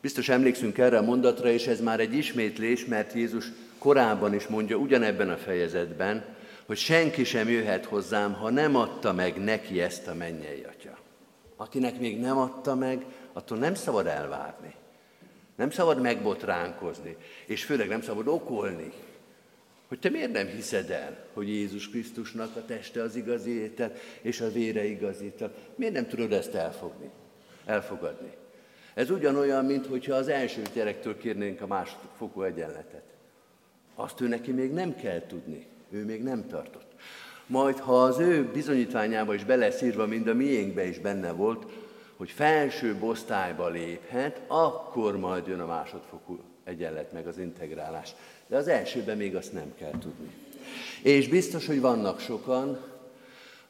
Biztos 0.00 0.28
emlékszünk 0.28 0.78
erre 0.78 0.98
a 0.98 1.02
mondatra, 1.02 1.50
és 1.50 1.66
ez 1.66 1.80
már 1.80 2.00
egy 2.00 2.14
ismétlés, 2.14 2.84
mert 2.84 3.12
Jézus 3.12 3.46
korábban 3.78 4.34
is 4.34 4.46
mondja 4.46 4.76
ugyanebben 4.76 5.30
a 5.30 5.36
fejezetben, 5.36 6.24
hogy 6.66 6.76
senki 6.76 7.24
sem 7.24 7.48
jöhet 7.48 7.84
hozzám, 7.84 8.32
ha 8.32 8.50
nem 8.50 8.76
adta 8.76 9.12
meg 9.12 9.36
neki 9.36 9.80
ezt 9.80 10.06
a 10.08 10.14
mennyei 10.14 10.66
atya. 10.68 10.98
Akinek 11.56 12.00
még 12.00 12.20
nem 12.20 12.38
adta 12.38 12.74
meg, 12.74 13.04
attól 13.32 13.58
nem 13.58 13.74
szabad 13.74 14.06
elvárni. 14.06 14.74
Nem 15.60 15.70
szabad 15.70 16.00
megbotránkozni, 16.00 17.16
és 17.46 17.64
főleg 17.64 17.88
nem 17.88 18.00
szabad 18.00 18.28
okolni, 18.28 18.92
hogy 19.88 19.98
te 19.98 20.10
miért 20.10 20.32
nem 20.32 20.46
hiszed 20.46 20.90
el, 20.90 21.26
hogy 21.32 21.48
Jézus 21.48 21.88
Krisztusnak 21.88 22.56
a 22.56 22.64
teste 22.64 23.02
az 23.02 23.16
igazi 23.16 23.50
étel, 23.50 23.92
és 24.22 24.40
a 24.40 24.50
vére 24.50 24.84
igazi 24.84 25.24
étel. 25.24 25.52
Miért 25.74 25.94
nem 25.94 26.06
tudod 26.06 26.32
ezt 26.32 26.54
elfogni, 26.54 27.10
elfogadni? 27.64 28.30
Ez 28.94 29.10
ugyanolyan, 29.10 29.64
mint 29.64 29.86
hogyha 29.86 30.14
az 30.14 30.28
első 30.28 30.62
gyerektől 30.74 31.16
kérnénk 31.16 31.60
a 31.60 31.66
másodfokú 31.66 32.42
egyenletet. 32.42 33.04
Azt 33.94 34.20
ő 34.20 34.28
neki 34.28 34.50
még 34.52 34.72
nem 34.72 34.96
kell 34.96 35.26
tudni, 35.26 35.66
ő 35.90 36.04
még 36.04 36.22
nem 36.22 36.46
tartott. 36.46 36.92
Majd, 37.46 37.78
ha 37.78 38.02
az 38.02 38.18
ő 38.18 38.50
bizonyítványába 38.52 39.34
is 39.34 39.44
beleszírva, 39.44 40.06
mind 40.06 40.26
a 40.26 40.34
miénkbe 40.34 40.86
is 40.86 40.98
benne 40.98 41.32
volt, 41.32 41.66
hogy 42.20 42.30
felső 42.30 42.96
osztályba 43.00 43.68
léphet, 43.68 44.40
akkor 44.46 45.16
majd 45.16 45.46
jön 45.46 45.60
a 45.60 45.66
másodfokú 45.66 46.40
egyenlet, 46.64 47.12
meg 47.12 47.26
az 47.26 47.38
integrálás. 47.38 48.14
De 48.46 48.56
az 48.56 48.68
elsőben 48.68 49.16
még 49.16 49.36
azt 49.36 49.52
nem 49.52 49.74
kell 49.78 49.98
tudni. 49.98 50.30
És 51.02 51.28
biztos, 51.28 51.66
hogy 51.66 51.80
vannak 51.80 52.20
sokan, 52.20 52.80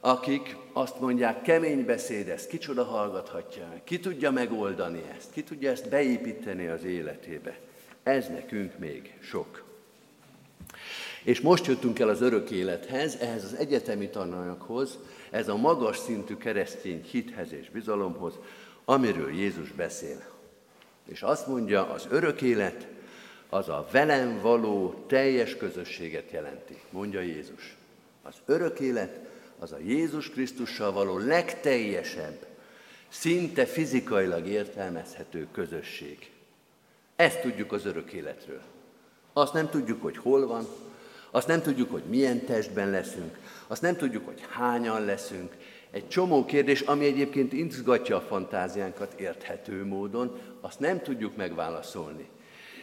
akik 0.01 0.57
azt 0.73 1.01
mondják, 1.01 1.43
kemény 1.43 1.85
beszéd, 1.85 2.29
ezt 2.29 2.49
kicsoda 2.49 2.85
hallgathatja, 2.85 3.81
ki 3.85 4.01
tudja 4.01 4.31
megoldani 4.31 5.03
ezt, 5.17 5.33
ki 5.33 5.43
tudja 5.43 5.71
ezt 5.71 5.89
beépíteni 5.89 6.67
az 6.67 6.85
életébe. 6.85 7.59
Ez 8.03 8.29
nekünk 8.29 8.79
még 8.79 9.15
sok. 9.21 9.70
És 11.23 11.41
most 11.41 11.67
jöttünk 11.67 11.99
el 11.99 12.09
az 12.09 12.21
örök 12.21 12.51
élethez, 12.51 13.17
ehhez 13.21 13.45
az 13.45 13.55
egyetemi 13.55 14.09
tananyaghoz, 14.09 14.99
ez 15.31 15.49
a 15.49 15.57
magas 15.57 15.99
szintű 15.99 16.37
keresztény 16.37 17.05
hithez 17.11 17.53
és 17.53 17.71
bizalomhoz, 17.71 18.35
amiről 18.85 19.31
Jézus 19.31 19.73
beszél. 19.73 20.23
És 21.09 21.23
azt 21.23 21.47
mondja, 21.47 21.91
az 21.91 22.07
örök 22.11 22.43
élet 22.43 22.87
az 23.49 23.69
a 23.69 23.89
velem 23.93 24.41
való 24.41 25.05
teljes 25.07 25.57
közösséget 25.57 26.31
jelenti, 26.31 26.81
mondja 26.91 27.21
Jézus. 27.21 27.77
Az 28.23 28.35
örök 28.47 28.81
élet 28.81 29.19
az 29.59 29.73
a 29.73 29.79
Jézus 29.79 30.31
Krisztussal 30.31 30.93
való 30.93 31.19
legteljesebb, 31.19 32.47
szinte 33.09 33.67
fizikailag 33.67 34.47
értelmezhető 34.47 35.47
közösség. 35.53 36.31
Ezt 37.17 37.41
tudjuk 37.41 37.73
az 37.73 37.87
örök 37.87 38.13
életről. 38.13 38.61
Azt 39.33 39.53
nem 39.53 39.69
tudjuk, 39.69 40.03
hogy 40.03 40.17
hol 40.17 40.47
van, 40.47 40.67
azt 41.31 41.47
nem 41.47 41.63
tudjuk, 41.63 41.91
hogy 41.91 42.03
milyen 42.09 42.45
testben 42.45 42.91
leszünk, 42.91 43.39
azt 43.67 43.83
nem 43.83 43.97
tudjuk, 43.97 44.27
hogy 44.27 44.45
hányan 44.49 45.05
leszünk. 45.05 45.57
Egy 45.91 46.09
csomó 46.09 46.45
kérdés, 46.45 46.81
ami 46.81 47.05
egyébként 47.05 47.53
izgatja 47.53 48.17
a 48.17 48.21
fantáziánkat 48.21 49.21
érthető 49.21 49.85
módon, 49.85 50.39
azt 50.61 50.81
nem 50.81 51.03
tudjuk 51.03 51.37
megválaszolni. 51.37 52.29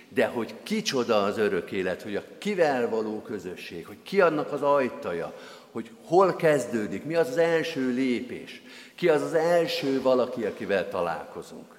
De 0.09 0.25
hogy 0.25 0.53
kicsoda 0.63 1.23
az 1.23 1.37
örök 1.37 1.71
élet, 1.71 2.01
hogy 2.01 2.15
a 2.15 2.23
kivel 2.37 2.89
való 2.89 3.21
közösség, 3.21 3.87
hogy 3.87 3.97
ki 4.03 4.21
annak 4.21 4.51
az 4.51 4.61
ajtaja, 4.61 5.33
hogy 5.71 5.91
hol 6.03 6.35
kezdődik, 6.35 7.03
mi 7.03 7.15
az 7.15 7.27
az 7.27 7.37
első 7.37 7.93
lépés, 7.93 8.61
ki 8.95 9.09
az 9.09 9.21
az 9.21 9.33
első 9.33 10.01
valaki, 10.01 10.45
akivel 10.45 10.89
találkozunk. 10.89 11.75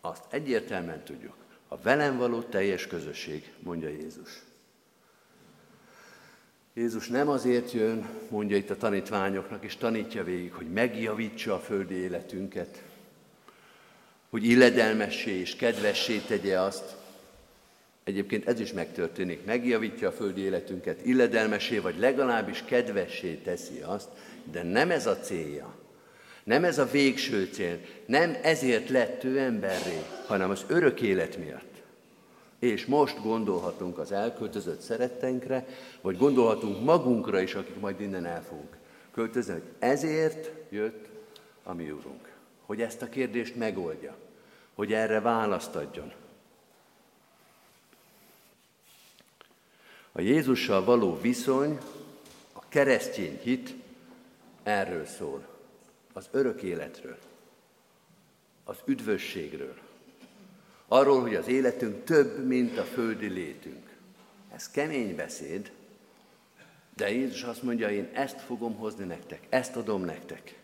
Azt 0.00 0.24
egyértelműen 0.30 1.04
tudjuk. 1.04 1.34
A 1.68 1.76
velem 1.76 2.18
való 2.18 2.40
teljes 2.40 2.86
közösség, 2.86 3.52
mondja 3.58 3.88
Jézus. 3.88 4.43
Jézus 6.76 7.08
nem 7.08 7.28
azért 7.28 7.72
jön, 7.72 8.08
mondja 8.28 8.56
itt 8.56 8.70
a 8.70 8.76
tanítványoknak, 8.76 9.64
és 9.64 9.76
tanítja 9.76 10.24
végig, 10.24 10.52
hogy 10.52 10.72
megjavítsa 10.72 11.54
a 11.54 11.58
földi 11.58 11.94
életünket, 11.94 12.82
hogy 14.30 14.44
illedelmessé 14.44 15.30
és 15.30 15.56
kedvessé 15.56 16.18
tegye 16.18 16.60
azt. 16.60 16.96
Egyébként 18.04 18.48
ez 18.48 18.60
is 18.60 18.72
megtörténik, 18.72 19.44
megjavítja 19.44 20.08
a 20.08 20.12
földi 20.12 20.40
életünket, 20.40 21.06
illedelmessé, 21.06 21.78
vagy 21.78 21.98
legalábbis 21.98 22.62
kedvessé 22.66 23.34
teszi 23.34 23.80
azt, 23.80 24.08
de 24.52 24.62
nem 24.62 24.90
ez 24.90 25.06
a 25.06 25.18
célja. 25.18 25.74
Nem 26.44 26.64
ez 26.64 26.78
a 26.78 26.90
végső 26.90 27.48
cél, 27.52 27.78
nem 28.06 28.36
ezért 28.42 28.88
lett 28.88 29.24
ő 29.24 29.38
emberré, 29.38 30.02
hanem 30.26 30.50
az 30.50 30.64
örök 30.68 31.00
élet 31.00 31.36
miatt. 31.36 31.73
És 32.64 32.86
most 32.86 33.22
gondolhatunk 33.22 33.98
az 33.98 34.12
elköltözött 34.12 34.80
szeretteinkre, 34.80 35.66
vagy 36.00 36.16
gondolhatunk 36.16 36.84
magunkra 36.84 37.40
is, 37.40 37.54
akik 37.54 37.80
majd 37.80 38.00
innen 38.00 38.26
el 38.26 38.44
fogunk 38.44 38.76
költözni, 39.10 39.52
hogy 39.52 39.62
ezért 39.78 40.50
jött 40.72 41.08
a 41.62 41.72
mi 41.72 41.90
Úrunk. 41.90 42.32
Hogy 42.66 42.80
ezt 42.80 43.02
a 43.02 43.08
kérdést 43.08 43.56
megoldja, 43.56 44.16
hogy 44.74 44.92
erre 44.92 45.20
választ 45.20 45.74
adjon. 45.74 46.12
A 50.12 50.20
Jézussal 50.20 50.84
való 50.84 51.20
viszony, 51.20 51.78
a 52.52 52.62
keresztény 52.68 53.40
hit 53.42 53.74
erről 54.62 55.06
szól, 55.06 55.46
az 56.12 56.28
örök 56.30 56.62
életről, 56.62 57.18
az 58.64 58.76
üdvösségről, 58.84 59.83
arról, 60.88 61.20
hogy 61.20 61.34
az 61.34 61.48
életünk 61.48 62.04
több, 62.04 62.46
mint 62.46 62.78
a 62.78 62.82
földi 62.82 63.26
létünk. 63.26 63.88
Ez 64.54 64.70
kemény 64.70 65.16
beszéd, 65.16 65.72
de 66.96 67.10
Jézus 67.10 67.42
azt 67.42 67.62
mondja, 67.62 67.90
én 67.90 68.08
ezt 68.12 68.40
fogom 68.40 68.74
hozni 68.74 69.04
nektek, 69.04 69.40
ezt 69.48 69.76
adom 69.76 70.04
nektek. 70.04 70.58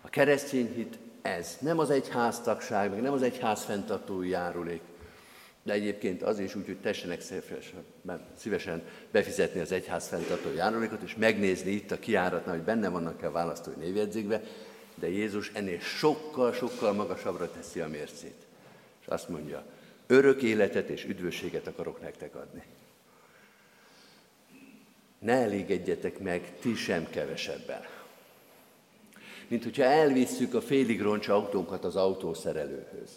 A 0.00 0.08
keresztény 0.08 0.72
hit 0.74 0.98
ez, 1.22 1.56
nem 1.60 1.78
az 1.78 1.90
egyháztagság, 1.90 2.90
meg 2.90 3.00
nem 3.00 3.12
az 3.12 3.22
egyház 3.22 3.64
fenntartói 3.64 4.28
járulék, 4.28 4.80
de 5.62 5.72
egyébként 5.72 6.22
az 6.22 6.38
is 6.38 6.54
úgy, 6.54 6.66
hogy 6.66 6.80
tessenek 6.80 7.22
szívesen 8.36 8.82
befizetni 9.10 9.60
az 9.60 9.72
egyház 9.72 10.08
fenntartó 10.08 10.52
járulékot, 10.52 11.02
és 11.02 11.16
megnézni 11.16 11.70
itt 11.70 11.90
a 11.90 11.98
kiáratnál, 11.98 12.54
hogy 12.54 12.64
benne 12.64 12.88
vannak-e 12.88 13.26
a 13.26 13.30
választói 13.30 13.74
névjegyzékbe, 13.74 14.42
de 14.94 15.08
Jézus 15.08 15.50
ennél 15.54 15.80
sokkal-sokkal 15.80 16.92
magasabbra 16.92 17.50
teszi 17.50 17.80
a 17.80 17.88
mércét. 17.88 18.47
És 19.08 19.14
azt 19.14 19.28
mondja, 19.28 19.64
örök 20.06 20.42
életet 20.42 20.88
és 20.88 21.04
üdvösséget 21.04 21.66
akarok 21.66 22.00
nektek 22.00 22.34
adni. 22.34 22.62
Ne 25.18 25.32
elégedjetek 25.32 26.18
meg 26.18 26.58
ti 26.60 26.74
sem 26.74 27.10
kevesebbel. 27.10 27.86
Mint 29.48 29.62
hogyha 29.62 29.82
elvisszük 29.82 30.54
a 30.54 30.60
félig 30.60 31.00
roncs 31.00 31.28
autónkat 31.28 31.84
az 31.84 31.96
autószerelőhöz. 31.96 33.10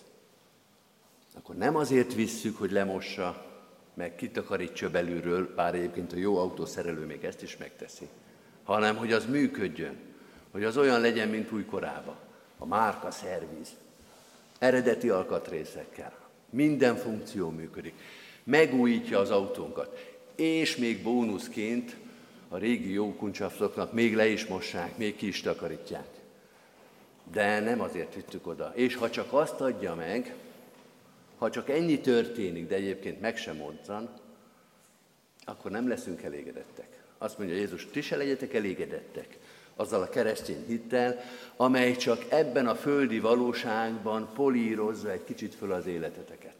Akkor 1.34 1.56
nem 1.56 1.75
azért 1.75 2.13
visszük, 2.13 2.58
hogy 2.58 2.71
lemossa, 2.71 3.45
meg 3.93 4.15
kitakarítsa 4.15 4.89
belülről, 4.89 5.54
bár 5.56 5.75
egyébként 5.75 6.13
a 6.13 6.17
jó 6.17 6.38
autószerelő 6.38 7.06
még 7.06 7.23
ezt 7.23 7.41
is 7.41 7.58
megteszi, 7.58 8.08
hanem 8.63 8.95
hogy 8.95 9.12
az 9.12 9.25
működjön, 9.25 9.97
hogy 10.51 10.63
az 10.63 10.77
olyan 10.77 11.01
legyen, 11.01 11.27
mint 11.27 11.51
újkorában. 11.51 12.15
A 12.58 12.65
márka 12.65 13.12
szerviz, 13.12 13.69
eredeti 14.62 15.10
alkatrészekkel, 15.10 16.13
minden 16.50 16.95
funkció 16.95 17.50
működik, 17.50 17.93
megújítja 18.43 19.19
az 19.19 19.30
autónkat, 19.30 20.15
és 20.36 20.76
még 20.76 21.04
bónuszként 21.04 21.95
a 22.50 22.58
régi 22.58 22.91
jó 22.91 23.13
kuncsafloknak 23.13 23.93
még 23.93 24.15
le 24.15 24.28
is 24.28 24.45
mossák, 24.45 24.97
még 24.97 25.15
ki 25.15 25.28
is 25.28 25.41
takarítják. 25.41 26.08
De 27.32 27.60
nem 27.60 27.82
azért 27.82 28.15
vittük 28.15 28.47
oda. 28.47 28.71
És 28.76 28.95
ha 28.95 29.10
csak 29.10 29.34
azt 29.34 29.62
adja 29.62 29.95
meg, 29.95 30.36
ha 31.38 31.50
csak 31.50 31.69
ennyi 31.69 32.00
történik, 32.00 32.67
de 32.67 32.76
egyébként 32.76 33.21
meg 33.21 33.38
sem 33.38 33.56
mozzan, 33.56 34.10
akkor 35.45 35.71
nem 35.71 35.88
leszünk 35.88 36.21
elégedettek. 36.21 37.04
Azt 37.17 37.38
mondja 37.38 37.56
Jézus, 37.56 37.86
ti 37.86 38.02
se 38.02 38.15
legyetek 38.15 38.54
elégedettek 38.54 39.38
azzal 39.82 40.02
a 40.02 40.10
keresztény 40.10 40.65
hittel, 40.67 41.20
amely 41.56 41.96
csak 41.96 42.26
ebben 42.30 42.67
a 42.67 42.76
földi 42.76 43.20
valóságban 43.20 44.30
polírozza 44.34 45.12
egy 45.12 45.24
kicsit 45.24 45.56
föl 45.56 45.72
az 45.72 45.86
életeteket. 45.86 46.56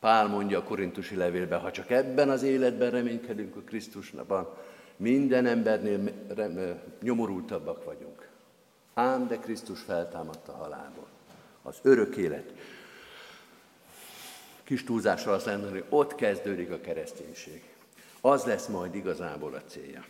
Pál 0.00 0.26
mondja 0.26 0.58
a 0.58 0.62
korintusi 0.62 1.16
levélben, 1.16 1.60
ha 1.60 1.70
csak 1.70 1.90
ebben 1.90 2.30
az 2.30 2.42
életben 2.42 2.90
reménykedünk 2.90 3.56
a 3.56 3.60
Krisztusnapban, 3.60 4.54
minden 4.96 5.46
embernél 5.46 6.82
nyomorultabbak 7.02 7.84
vagyunk. 7.84 8.28
Ám 8.94 9.26
de 9.28 9.36
Krisztus 9.36 9.80
feltámadta 9.80 10.52
halálból. 10.52 11.06
Az 11.62 11.76
örök 11.82 12.16
élet. 12.16 12.52
Kis 14.64 14.84
túlzással 14.84 15.34
azt 15.34 15.46
mondani, 15.46 15.72
hogy 15.72 15.84
ott 15.88 16.14
kezdődik 16.14 16.70
a 16.70 16.80
kereszténység. 16.80 17.62
Az 18.20 18.44
lesz 18.44 18.66
majd 18.66 18.94
igazából 18.94 19.54
a 19.54 19.62
célja. 19.66 20.04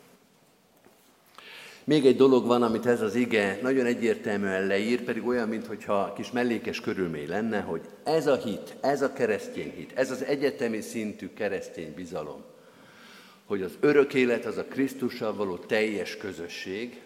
Még 1.87 2.07
egy 2.07 2.17
dolog 2.17 2.47
van, 2.47 2.63
amit 2.63 2.87
ez 2.87 3.01
az 3.01 3.15
ige 3.15 3.59
nagyon 3.63 3.87
egyértelműen 3.87 4.67
leír, 4.67 5.03
pedig 5.03 5.27
olyan, 5.27 5.49
mintha 5.49 6.13
kis 6.13 6.31
mellékes 6.31 6.81
körülmény 6.81 7.29
lenne, 7.29 7.61
hogy 7.61 7.81
ez 8.05 8.27
a 8.27 8.37
hit, 8.37 8.77
ez 8.81 9.03
a 9.03 9.13
keresztény 9.13 9.73
hit, 9.77 9.93
ez 9.95 10.11
az 10.11 10.25
egyetemi 10.25 10.81
szintű 10.81 11.33
keresztény 11.35 11.95
bizalom, 11.95 12.43
hogy 13.45 13.63
az 13.63 13.77
örök 13.81 14.15
élet 14.15 14.45
az 14.45 14.57
a 14.57 14.65
Krisztussal 14.65 15.35
való 15.35 15.57
teljes 15.57 16.17
közösség, 16.17 17.03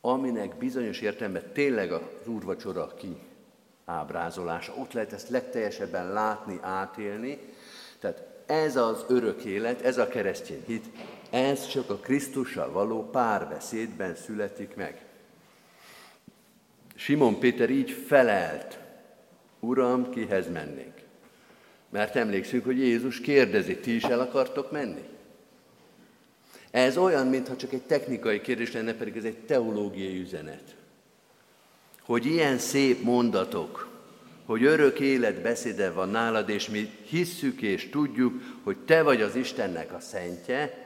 aminek 0.00 0.56
bizonyos 0.56 1.00
értelemben 1.00 1.52
tényleg 1.52 1.92
az 1.92 2.00
úrvacsora 2.26 2.94
ki 2.98 3.16
ábrázolása. 3.84 4.74
Ott 4.74 4.92
lehet 4.92 5.12
ezt 5.12 5.28
legteljesebben 5.28 6.12
látni, 6.12 6.58
átélni. 6.62 7.38
Tehát 7.98 8.22
ez 8.46 8.76
az 8.76 9.04
örök 9.08 9.44
élet, 9.44 9.82
ez 9.82 9.98
a 9.98 10.08
keresztény 10.08 10.62
hit, 10.66 10.84
ez 11.30 11.68
csak 11.68 11.90
a 11.90 11.96
Krisztussal 11.96 12.70
való 12.70 13.10
párbeszédben 13.10 14.14
születik 14.14 14.74
meg. 14.74 15.04
Simon 16.94 17.38
Péter 17.38 17.70
így 17.70 17.90
felelt, 17.90 18.78
Uram, 19.60 20.10
kihez 20.10 20.50
mennénk? 20.52 20.94
Mert 21.88 22.16
emlékszünk, 22.16 22.64
hogy 22.64 22.78
Jézus 22.78 23.20
kérdezi, 23.20 23.76
ti 23.76 23.94
is 23.94 24.02
el 24.02 24.20
akartok 24.20 24.70
menni? 24.70 25.08
Ez 26.70 26.96
olyan, 26.96 27.26
mintha 27.26 27.56
csak 27.56 27.72
egy 27.72 27.82
technikai 27.82 28.40
kérdés 28.40 28.72
lenne, 28.72 28.94
pedig 28.94 29.16
ez 29.16 29.24
egy 29.24 29.38
teológiai 29.38 30.20
üzenet. 30.20 30.76
Hogy 32.02 32.26
ilyen 32.26 32.58
szép 32.58 33.02
mondatok, 33.02 33.88
hogy 34.44 34.64
örök 34.64 35.00
élet 35.00 35.42
beszéde 35.42 35.90
van 35.90 36.08
nálad, 36.08 36.48
és 36.48 36.68
mi 36.68 36.90
hisszük 37.08 37.62
és 37.62 37.88
tudjuk, 37.88 38.42
hogy 38.62 38.76
te 38.76 39.02
vagy 39.02 39.22
az 39.22 39.36
Istennek 39.36 39.92
a 39.92 40.00
szentje, 40.00 40.79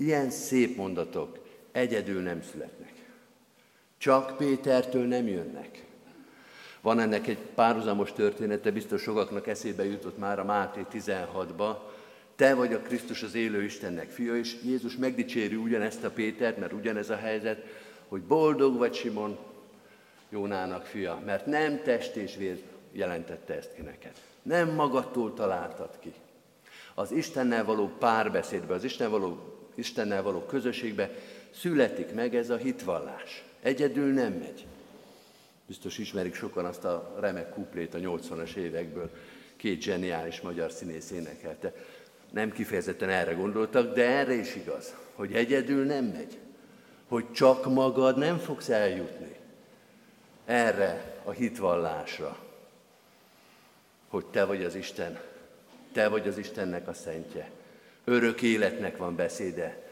Ilyen 0.00 0.30
szép 0.30 0.76
mondatok 0.76 1.38
egyedül 1.72 2.22
nem 2.22 2.42
születnek. 2.42 2.92
Csak 3.98 4.36
Pétertől 4.36 5.06
nem 5.06 5.26
jönnek. 5.26 5.84
Van 6.80 7.00
ennek 7.00 7.26
egy 7.26 7.38
párhuzamos 7.38 8.12
története, 8.12 8.70
biztos 8.70 9.02
sokaknak 9.02 9.46
eszébe 9.46 9.84
jutott 9.84 10.18
már 10.18 10.38
a 10.38 10.44
Máté 10.44 10.86
16-ba. 10.92 11.76
Te 12.36 12.54
vagy 12.54 12.72
a 12.72 12.80
Krisztus 12.80 13.22
az 13.22 13.34
élő 13.34 13.62
Istennek 13.62 14.10
fia, 14.10 14.36
és 14.36 14.56
Jézus 14.64 14.96
megdicséri 14.96 15.54
ugyanezt 15.54 16.04
a 16.04 16.10
Pétert, 16.10 16.58
mert 16.58 16.72
ugyanez 16.72 17.10
a 17.10 17.16
helyzet, 17.16 17.64
hogy 18.08 18.22
boldog 18.22 18.76
vagy 18.76 18.94
Simon, 18.94 19.38
Jónának 20.28 20.84
fia, 20.84 21.22
mert 21.24 21.46
nem 21.46 21.82
test 21.82 22.16
és 22.16 22.36
vér 22.36 22.62
jelentette 22.92 23.54
ezt 23.54 23.74
ki 23.74 23.82
neked. 23.82 24.12
Nem 24.42 24.74
magadtól 24.74 25.34
találtad 25.34 25.98
ki. 25.98 26.12
Az 26.94 27.12
Istennel 27.12 27.64
való 27.64 27.90
párbeszédbe, 27.98 28.74
az 28.74 28.84
Isten 28.84 29.10
való 29.10 29.58
Istennel 29.78 30.22
való 30.22 30.40
közösségbe 30.40 31.10
születik 31.50 32.12
meg 32.14 32.34
ez 32.34 32.50
a 32.50 32.56
hitvallás. 32.56 33.44
Egyedül 33.62 34.12
nem 34.12 34.32
megy. 34.32 34.66
Biztos 35.66 35.98
ismerik 35.98 36.34
sokan 36.34 36.64
azt 36.64 36.84
a 36.84 37.16
remek 37.20 37.52
kuplét 37.52 37.94
a 37.94 37.98
80-as 37.98 38.54
évekből. 38.54 39.10
Két 39.56 39.82
zseniális 39.82 40.40
magyar 40.40 40.70
színész 40.70 41.10
énekelte. 41.10 41.74
Nem 42.30 42.52
kifejezetten 42.52 43.08
erre 43.08 43.32
gondoltak, 43.32 43.94
de 43.94 44.04
erre 44.04 44.34
is 44.34 44.54
igaz, 44.54 44.94
hogy 45.14 45.32
egyedül 45.32 45.84
nem 45.84 46.04
megy. 46.04 46.38
Hogy 47.08 47.32
csak 47.32 47.72
magad 47.72 48.18
nem 48.18 48.38
fogsz 48.38 48.68
eljutni 48.68 49.36
erre 50.44 51.20
a 51.24 51.30
hitvallásra, 51.30 52.38
hogy 54.08 54.26
te 54.26 54.44
vagy 54.44 54.64
az 54.64 54.74
Isten, 54.74 55.20
te 55.92 56.08
vagy 56.08 56.28
az 56.28 56.38
Istennek 56.38 56.88
a 56.88 56.92
szentje. 56.92 57.50
Örök 58.08 58.42
életnek 58.42 58.96
van 58.96 59.16
beszéde. 59.16 59.82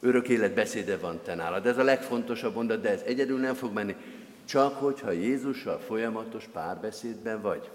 Örök 0.00 0.28
élet 0.28 0.54
beszéde 0.54 0.96
van 0.96 1.20
te 1.22 1.34
nálad. 1.34 1.66
Ez 1.66 1.78
a 1.78 1.82
legfontosabb 1.82 2.54
mondat, 2.54 2.80
de 2.80 2.90
ez 2.90 3.00
egyedül 3.00 3.38
nem 3.38 3.54
fog 3.54 3.72
menni. 3.72 3.96
Csak 4.44 4.74
hogyha 4.74 5.10
Jézussal 5.10 5.78
folyamatos 5.78 6.44
párbeszédben 6.52 7.40
vagy. 7.40 7.70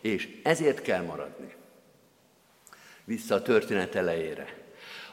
És 0.00 0.40
ezért 0.42 0.82
kell 0.82 1.02
maradni. 1.02 1.54
Vissza 3.04 3.34
a 3.34 3.42
történet 3.42 3.94
elejére. 3.94 4.54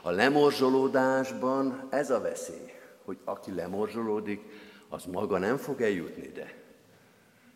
A 0.02 0.12
lemorzsolódásban 0.12 1.88
ez 1.89 2.10
a 2.10 2.22
veszély, 2.22 2.72
hogy 3.06 3.17
aki 3.24 3.54
lemorzsolódik, 3.54 4.41
az 4.89 5.04
maga 5.06 5.38
nem 5.38 5.58
fog 5.58 5.82
eljutni 5.82 6.24
ide. 6.24 6.54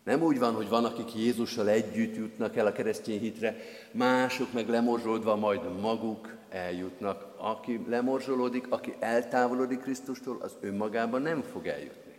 Nem 0.04 0.22
úgy 0.22 0.38
van, 0.38 0.54
hogy 0.54 0.68
van, 0.68 0.84
akik 0.84 1.14
Jézussal 1.14 1.68
együtt 1.68 2.16
jutnak 2.16 2.56
el 2.56 2.66
a 2.66 2.72
keresztény 2.72 3.20
hitre, 3.20 3.56
mások 3.92 4.52
meg 4.52 4.68
lemorzsolódva 4.68 5.36
majd 5.36 5.80
maguk 5.80 6.37
eljutnak. 6.50 7.26
Aki 7.36 7.84
lemorzsolódik, 7.88 8.66
aki 8.68 8.94
eltávolodik 8.98 9.80
Krisztustól, 9.80 10.38
az 10.40 10.56
önmagában 10.60 11.22
nem 11.22 11.42
fog 11.42 11.66
eljutni. 11.66 12.18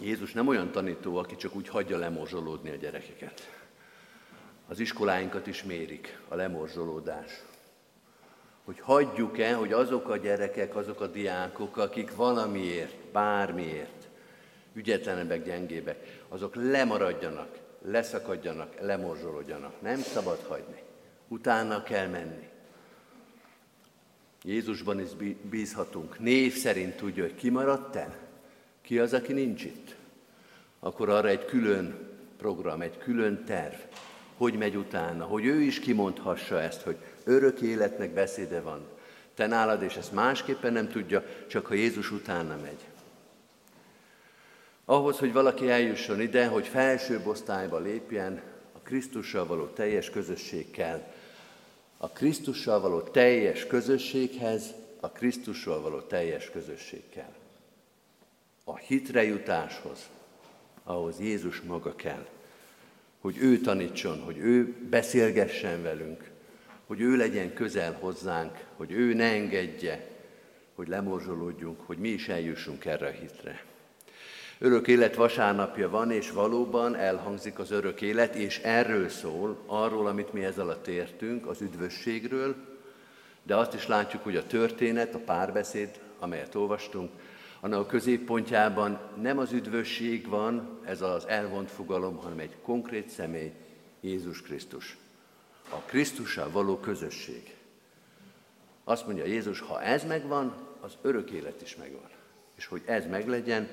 Jézus 0.00 0.32
nem 0.32 0.48
olyan 0.48 0.70
tanító, 0.70 1.16
aki 1.16 1.36
csak 1.36 1.54
úgy 1.54 1.68
hagyja 1.68 1.98
lemorzsolódni 1.98 2.70
a 2.70 2.76
gyerekeket. 2.76 3.40
Az 4.68 4.78
iskoláinkat 4.78 5.46
is 5.46 5.62
mérik, 5.62 6.20
a 6.28 6.34
lemorzsolódás. 6.34 7.42
Hogy 8.64 8.80
hagyjuk-e, 8.80 9.54
hogy 9.54 9.72
azok 9.72 10.08
a 10.08 10.16
gyerekek, 10.16 10.76
azok 10.76 11.00
a 11.00 11.06
diákok, 11.06 11.76
akik 11.76 12.16
valamiért, 12.16 12.96
bármiért 13.12 14.00
ügyetlenebbek, 14.74 15.44
gyengébbek, 15.44 16.22
azok 16.28 16.54
lemaradjanak, 16.54 17.58
leszakadjanak, 17.82 18.80
lemorzsolódjanak. 18.80 19.80
Nem 19.80 19.98
szabad 19.98 20.44
hagyni. 20.48 20.82
Utána 21.32 21.82
kell 21.82 22.06
menni. 22.06 22.48
Jézusban 24.42 25.00
is 25.00 25.08
bízhatunk. 25.50 26.18
Név 26.18 26.54
szerint 26.54 26.96
tudja, 26.96 27.22
hogy 27.22 27.34
ki 27.34 27.50
maradt 27.50 27.96
el, 27.96 28.16
ki 28.82 28.98
az, 28.98 29.12
aki 29.12 29.32
nincs 29.32 29.64
itt. 29.64 29.96
Akkor 30.80 31.08
arra 31.08 31.28
egy 31.28 31.44
külön 31.44 32.08
program, 32.38 32.80
egy 32.80 32.98
külön 32.98 33.44
terv, 33.44 33.74
hogy 34.36 34.54
megy 34.54 34.76
utána, 34.76 35.24
hogy 35.24 35.44
ő 35.44 35.60
is 35.60 35.80
kimondhassa 35.80 36.60
ezt, 36.60 36.82
hogy 36.82 36.96
örök 37.24 37.60
életnek 37.60 38.10
beszéde 38.10 38.60
van. 38.60 38.86
Te 39.34 39.46
nálad, 39.46 39.82
és 39.82 39.96
ezt 39.96 40.12
másképpen 40.12 40.72
nem 40.72 40.88
tudja, 40.88 41.24
csak 41.46 41.66
ha 41.66 41.74
Jézus 41.74 42.10
utána 42.10 42.56
megy. 42.62 42.84
Ahhoz, 44.84 45.18
hogy 45.18 45.32
valaki 45.32 45.70
eljusson 45.70 46.20
ide, 46.20 46.46
hogy 46.46 46.66
felsőbb 46.66 47.26
osztályba 47.26 47.78
lépjen, 47.78 48.42
a 48.72 48.78
Krisztussal 48.78 49.46
való 49.46 49.64
teljes 49.64 50.10
közösség 50.10 50.70
kell. 50.70 51.12
A 52.02 52.08
Krisztussal 52.08 52.80
való 52.80 53.00
teljes 53.00 53.66
közösséghez 53.66 54.74
a 55.00 55.08
Krisztussal 55.10 55.80
való 55.80 56.00
teljes 56.00 56.50
közösség. 56.50 57.02
A 58.64 58.76
hitre 58.76 59.24
jutáshoz, 59.24 60.08
ahhoz 60.84 61.20
Jézus 61.20 61.60
maga 61.60 61.94
kell. 61.96 62.26
Hogy 63.20 63.36
ő 63.38 63.58
tanítson, 63.58 64.20
hogy 64.20 64.38
ő 64.38 64.76
beszélgessen 64.90 65.82
velünk, 65.82 66.30
hogy 66.86 67.00
ő 67.00 67.16
legyen 67.16 67.54
közel 67.54 67.92
hozzánk, 67.92 68.64
hogy 68.76 68.92
ő 68.92 69.14
ne 69.14 69.24
engedje, 69.24 70.08
hogy 70.74 70.88
lemorzsolódjunk, 70.88 71.80
hogy 71.80 71.98
mi 71.98 72.08
is 72.08 72.28
eljussunk 72.28 72.84
erre 72.84 73.06
a 73.06 73.10
hitre. 73.10 73.64
Örök 74.62 74.88
élet 74.88 75.14
vasárnapja 75.14 75.90
van, 75.90 76.10
és 76.10 76.30
valóban 76.30 76.96
elhangzik 76.96 77.58
az 77.58 77.70
örök 77.70 78.00
élet, 78.00 78.34
és 78.34 78.58
erről 78.58 79.08
szól, 79.08 79.58
arról, 79.66 80.06
amit 80.06 80.32
mi 80.32 80.44
ez 80.44 80.58
alatt 80.58 80.86
értünk, 80.86 81.46
az 81.46 81.60
üdvösségről, 81.60 82.54
de 83.42 83.56
azt 83.56 83.74
is 83.74 83.86
látjuk, 83.86 84.22
hogy 84.22 84.36
a 84.36 84.46
történet, 84.46 85.14
a 85.14 85.18
párbeszéd, 85.18 86.00
amelyet 86.18 86.54
olvastunk, 86.54 87.10
annak 87.60 87.80
a 87.80 87.86
középpontjában 87.86 89.00
nem 89.20 89.38
az 89.38 89.52
üdvösség 89.52 90.28
van, 90.28 90.80
ez 90.84 91.02
az 91.02 91.26
elvont 91.26 91.70
fogalom, 91.70 92.16
hanem 92.16 92.38
egy 92.38 92.56
konkrét 92.62 93.08
személy, 93.08 93.52
Jézus 94.00 94.42
Krisztus. 94.42 94.96
A 95.68 95.76
Krisztussal 95.76 96.50
való 96.50 96.76
közösség. 96.76 97.54
Azt 98.84 99.06
mondja 99.06 99.24
Jézus, 99.24 99.60
ha 99.60 99.82
ez 99.82 100.04
megvan, 100.04 100.54
az 100.80 100.92
örök 101.02 101.30
élet 101.30 101.62
is 101.62 101.76
megvan. 101.76 102.08
És 102.56 102.66
hogy 102.66 102.82
ez 102.84 103.06
meglegyen, 103.06 103.68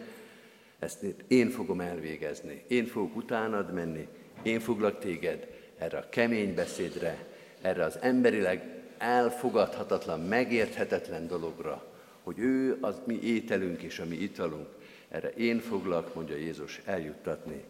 ezt 0.80 1.04
én 1.28 1.50
fogom 1.50 1.80
elvégezni, 1.80 2.63
én 2.68 2.86
fogok 2.86 3.16
utánad 3.16 3.73
menni, 3.73 4.08
én 4.42 4.60
foglak 4.60 5.00
téged 5.00 5.48
erre 5.78 5.98
a 5.98 6.10
kemény 6.10 6.54
beszédre, 6.54 7.25
erre 7.62 7.84
az 7.84 7.98
emberileg 8.02 8.78
elfogadhatatlan, 8.98 10.21
megérthetetlen 10.21 11.28
dologra, 11.28 11.86
hogy 12.23 12.40
ő 12.40 12.78
az 12.82 13.02
mi 13.06 13.19
ételünk 13.21 13.82
és 13.82 14.00
a 14.00 14.06
mi 14.06 14.15
italunk, 14.15 14.67
erre 15.10 15.30
én 15.30 15.60
foglak, 15.60 16.15
mondja 16.15 16.36
Jézus, 16.36 16.82
eljuttatni 16.86 17.63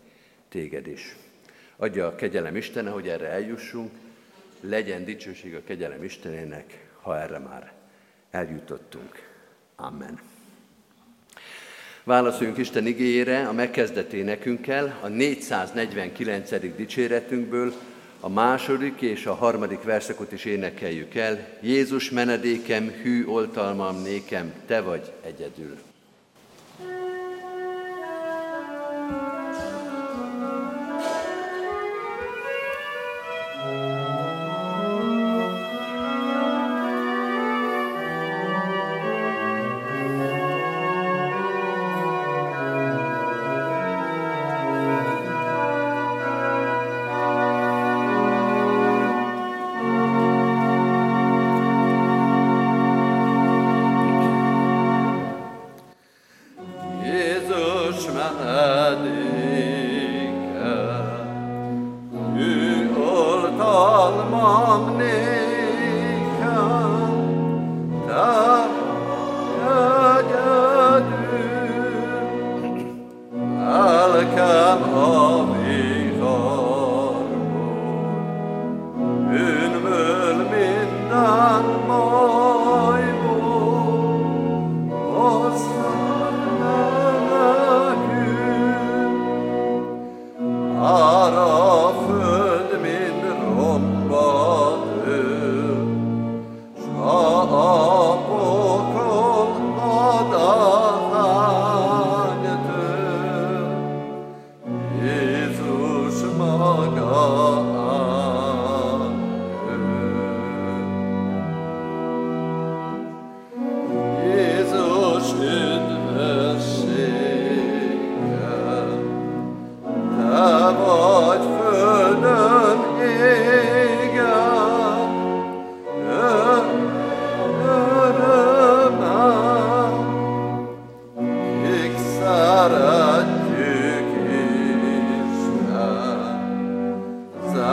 téged 0.49 0.87
is. 0.87 1.15
Adja 1.75 2.07
a 2.07 2.15
kegyelem 2.15 2.55
Istene, 2.55 2.89
hogy 2.89 3.07
erre 3.07 3.27
eljussunk, 3.27 3.91
legyen 4.61 5.05
dicsőség 5.05 5.55
a 5.55 5.63
kegyelem 5.63 6.03
Istenének, 6.03 6.89
ha 7.01 7.19
erre 7.19 7.37
már 7.37 7.73
eljutottunk. 8.31 9.11
Amen. 9.75 10.36
Válaszoljunk 12.07 12.57
Isten 12.57 12.87
igényére 12.87 13.47
a 13.47 13.51
megkezdett 13.51 14.13
énekünkkel, 14.13 14.99
a 15.01 15.07
449. 15.07 16.75
dicséretünkből, 16.75 17.73
a 18.19 18.29
második 18.29 19.01
és 19.01 19.25
a 19.25 19.33
harmadik 19.33 19.83
verszakot 19.83 20.31
is 20.31 20.45
énekeljük 20.45 21.15
el. 21.15 21.47
Jézus 21.61 22.09
menedékem, 22.09 22.91
hű 23.01 23.25
oltalmam 23.25 24.01
nékem, 24.01 24.53
te 24.65 24.81
vagy 24.81 25.11
egyedül. 25.23 25.77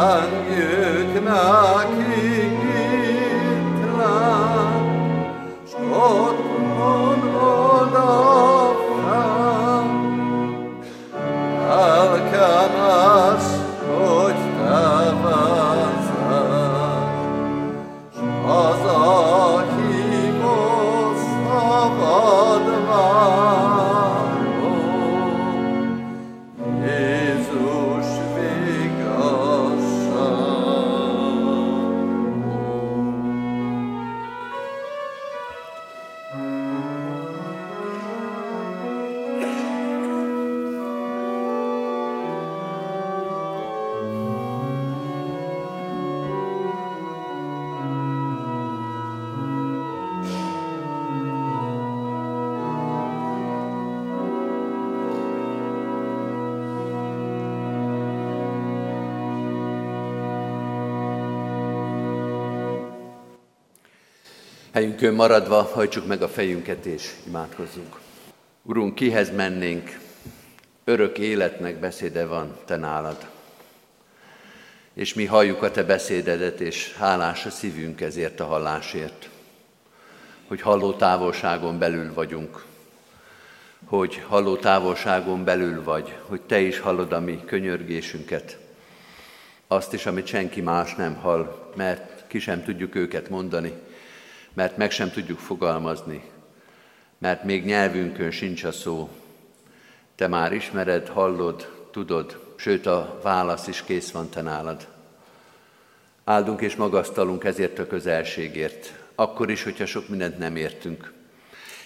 난 0.04 0.43
Helyünkön 65.04 65.26
maradva 65.26 65.62
hajtsuk 65.62 66.06
meg 66.06 66.22
a 66.22 66.28
fejünket 66.28 66.86
és 66.86 67.12
imádkozzunk. 67.26 67.98
Urunk, 68.62 68.94
kihez 68.94 69.30
mennénk? 69.30 69.98
Örök 70.84 71.18
életnek 71.18 71.76
beszéde 71.76 72.26
van 72.26 72.56
Te 72.64 72.76
nálad. 72.76 73.26
És 74.94 75.14
mi 75.14 75.24
halljuk 75.24 75.62
a 75.62 75.70
Te 75.70 75.82
beszédedet, 75.82 76.60
és 76.60 76.94
hálás 76.94 77.46
a 77.46 77.50
szívünk 77.50 78.00
ezért 78.00 78.40
a 78.40 78.44
hallásért. 78.44 79.28
Hogy 80.46 80.60
halló 80.60 80.92
távolságon 80.92 81.78
belül 81.78 82.14
vagyunk. 82.14 82.64
Hogy 83.84 84.22
halló 84.28 84.56
távolságon 84.56 85.44
belül 85.44 85.82
vagy, 85.82 86.16
hogy 86.22 86.40
Te 86.40 86.60
is 86.60 86.78
hallod 86.78 87.12
a 87.12 87.20
mi 87.20 87.40
könyörgésünket. 87.46 88.58
Azt 89.66 89.92
is, 89.92 90.06
amit 90.06 90.26
senki 90.26 90.60
más 90.60 90.94
nem 90.94 91.14
hall, 91.14 91.70
mert 91.76 92.24
ki 92.26 92.38
sem 92.38 92.64
tudjuk 92.64 92.94
őket 92.94 93.28
mondani, 93.28 93.72
mert 94.54 94.76
meg 94.76 94.90
sem 94.90 95.10
tudjuk 95.10 95.38
fogalmazni, 95.38 96.30
mert 97.18 97.44
még 97.44 97.64
nyelvünkön 97.64 98.30
sincs 98.30 98.64
a 98.64 98.72
szó. 98.72 99.08
Te 100.14 100.26
már 100.26 100.52
ismered, 100.52 101.08
hallod, 101.08 101.86
tudod, 101.90 102.54
sőt 102.56 102.86
a 102.86 103.20
válasz 103.22 103.66
is 103.66 103.82
kész 103.82 104.10
van 104.10 104.28
te 104.28 104.42
nálad. 104.42 104.86
Áldunk 106.24 106.60
és 106.60 106.76
magasztalunk 106.76 107.44
ezért 107.44 107.78
a 107.78 107.86
közelségért, 107.86 108.92
akkor 109.14 109.50
is, 109.50 109.62
hogyha 109.62 109.86
sok 109.86 110.08
mindent 110.08 110.38
nem 110.38 110.56
értünk. 110.56 111.12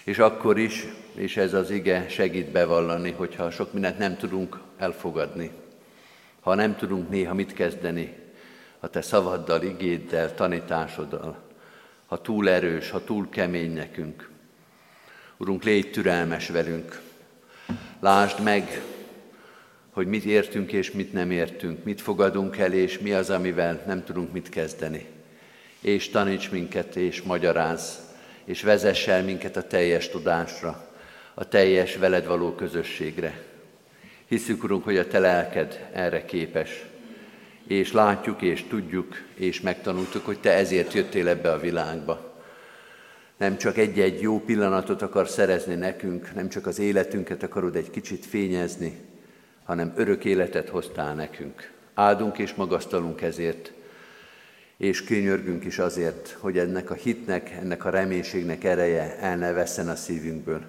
És 0.03 0.19
akkor 0.19 0.57
is, 0.57 0.85
és 1.13 1.37
ez 1.37 1.53
az 1.53 1.69
ige 1.69 2.05
segít 2.09 2.51
bevallani, 2.51 3.11
hogyha 3.11 3.51
sok 3.51 3.73
mindent 3.73 3.97
nem 3.97 4.17
tudunk 4.17 4.59
elfogadni, 4.77 5.51
ha 6.41 6.55
nem 6.55 6.75
tudunk 6.75 7.09
néha 7.09 7.33
mit 7.33 7.53
kezdeni 7.53 8.15
a 8.79 8.87
te 8.87 9.01
szavaddal, 9.01 9.61
igéddel, 9.61 10.33
tanításoddal, 10.33 11.48
ha 12.09 12.21
túl 12.21 12.49
erős, 12.49 12.89
ha 12.89 13.03
túl 13.03 13.29
kemény 13.29 13.73
nekünk. 13.73 14.29
Urunk, 15.37 15.63
légy 15.63 15.91
türelmes 15.91 16.49
velünk. 16.49 17.01
Lásd 17.99 18.43
meg, 18.43 18.81
hogy 19.89 20.07
mit 20.07 20.23
értünk 20.23 20.71
és 20.71 20.91
mit 20.91 21.13
nem 21.13 21.31
értünk, 21.31 21.83
mit 21.83 22.01
fogadunk 22.01 22.57
el, 22.57 22.73
és 22.73 22.99
mi 22.99 23.11
az, 23.11 23.29
amivel 23.29 23.83
nem 23.85 24.03
tudunk 24.03 24.31
mit 24.31 24.49
kezdeni. 24.49 25.05
És 25.81 26.09
taníts 26.09 26.51
minket, 26.51 26.95
és 26.95 27.21
magyaráz, 27.21 27.99
és 28.45 28.61
vezess 28.61 29.07
el 29.07 29.23
minket 29.23 29.57
a 29.57 29.67
teljes 29.67 30.09
tudásra, 30.09 30.89
a 31.33 31.47
teljes 31.47 31.95
veled 31.95 32.25
való 32.25 32.55
közösségre. 32.55 33.43
Hiszük, 34.27 34.63
Urunk, 34.63 34.83
hogy 34.83 34.97
a 34.97 35.07
Te 35.07 35.19
lelked 35.19 35.89
erre 35.93 36.25
képes, 36.25 36.85
és 37.69 37.91
látjuk, 37.91 38.41
és 38.41 38.63
tudjuk, 38.63 39.15
és 39.35 39.61
megtanultuk, 39.61 40.25
hogy 40.25 40.39
Te 40.39 40.53
ezért 40.53 40.93
jöttél 40.93 41.27
ebbe 41.27 41.51
a 41.51 41.59
világba. 41.59 42.41
Nem 43.37 43.57
csak 43.57 43.77
egy-egy 43.77 44.21
jó 44.21 44.39
pillanatot 44.39 45.01
akar 45.01 45.27
szerezni 45.27 45.75
nekünk, 45.75 46.33
nem 46.35 46.49
csak 46.49 46.67
az 46.67 46.79
életünket 46.79 47.43
akarod 47.43 47.75
egy 47.75 47.89
kicsit 47.89 48.25
fényezni, 48.25 48.99
hanem 49.63 49.93
örök 49.95 50.25
életet 50.25 50.69
hoztál 50.69 51.15
nekünk. 51.15 51.71
Áldunk 51.93 52.37
és 52.37 52.53
magasztalunk 52.53 53.21
ezért, 53.21 53.71
és 54.77 55.03
könyörgünk 55.03 55.65
is 55.65 55.79
azért, 55.79 56.37
hogy 56.39 56.57
ennek 56.57 56.89
a 56.89 56.93
hitnek, 56.93 57.51
ennek 57.51 57.85
a 57.85 57.89
reménységnek 57.89 58.63
ereje 58.63 59.17
el 59.19 59.37
ne 59.37 59.51
vesszen 59.51 59.89
a 59.89 59.95
szívünkből. 59.95 60.61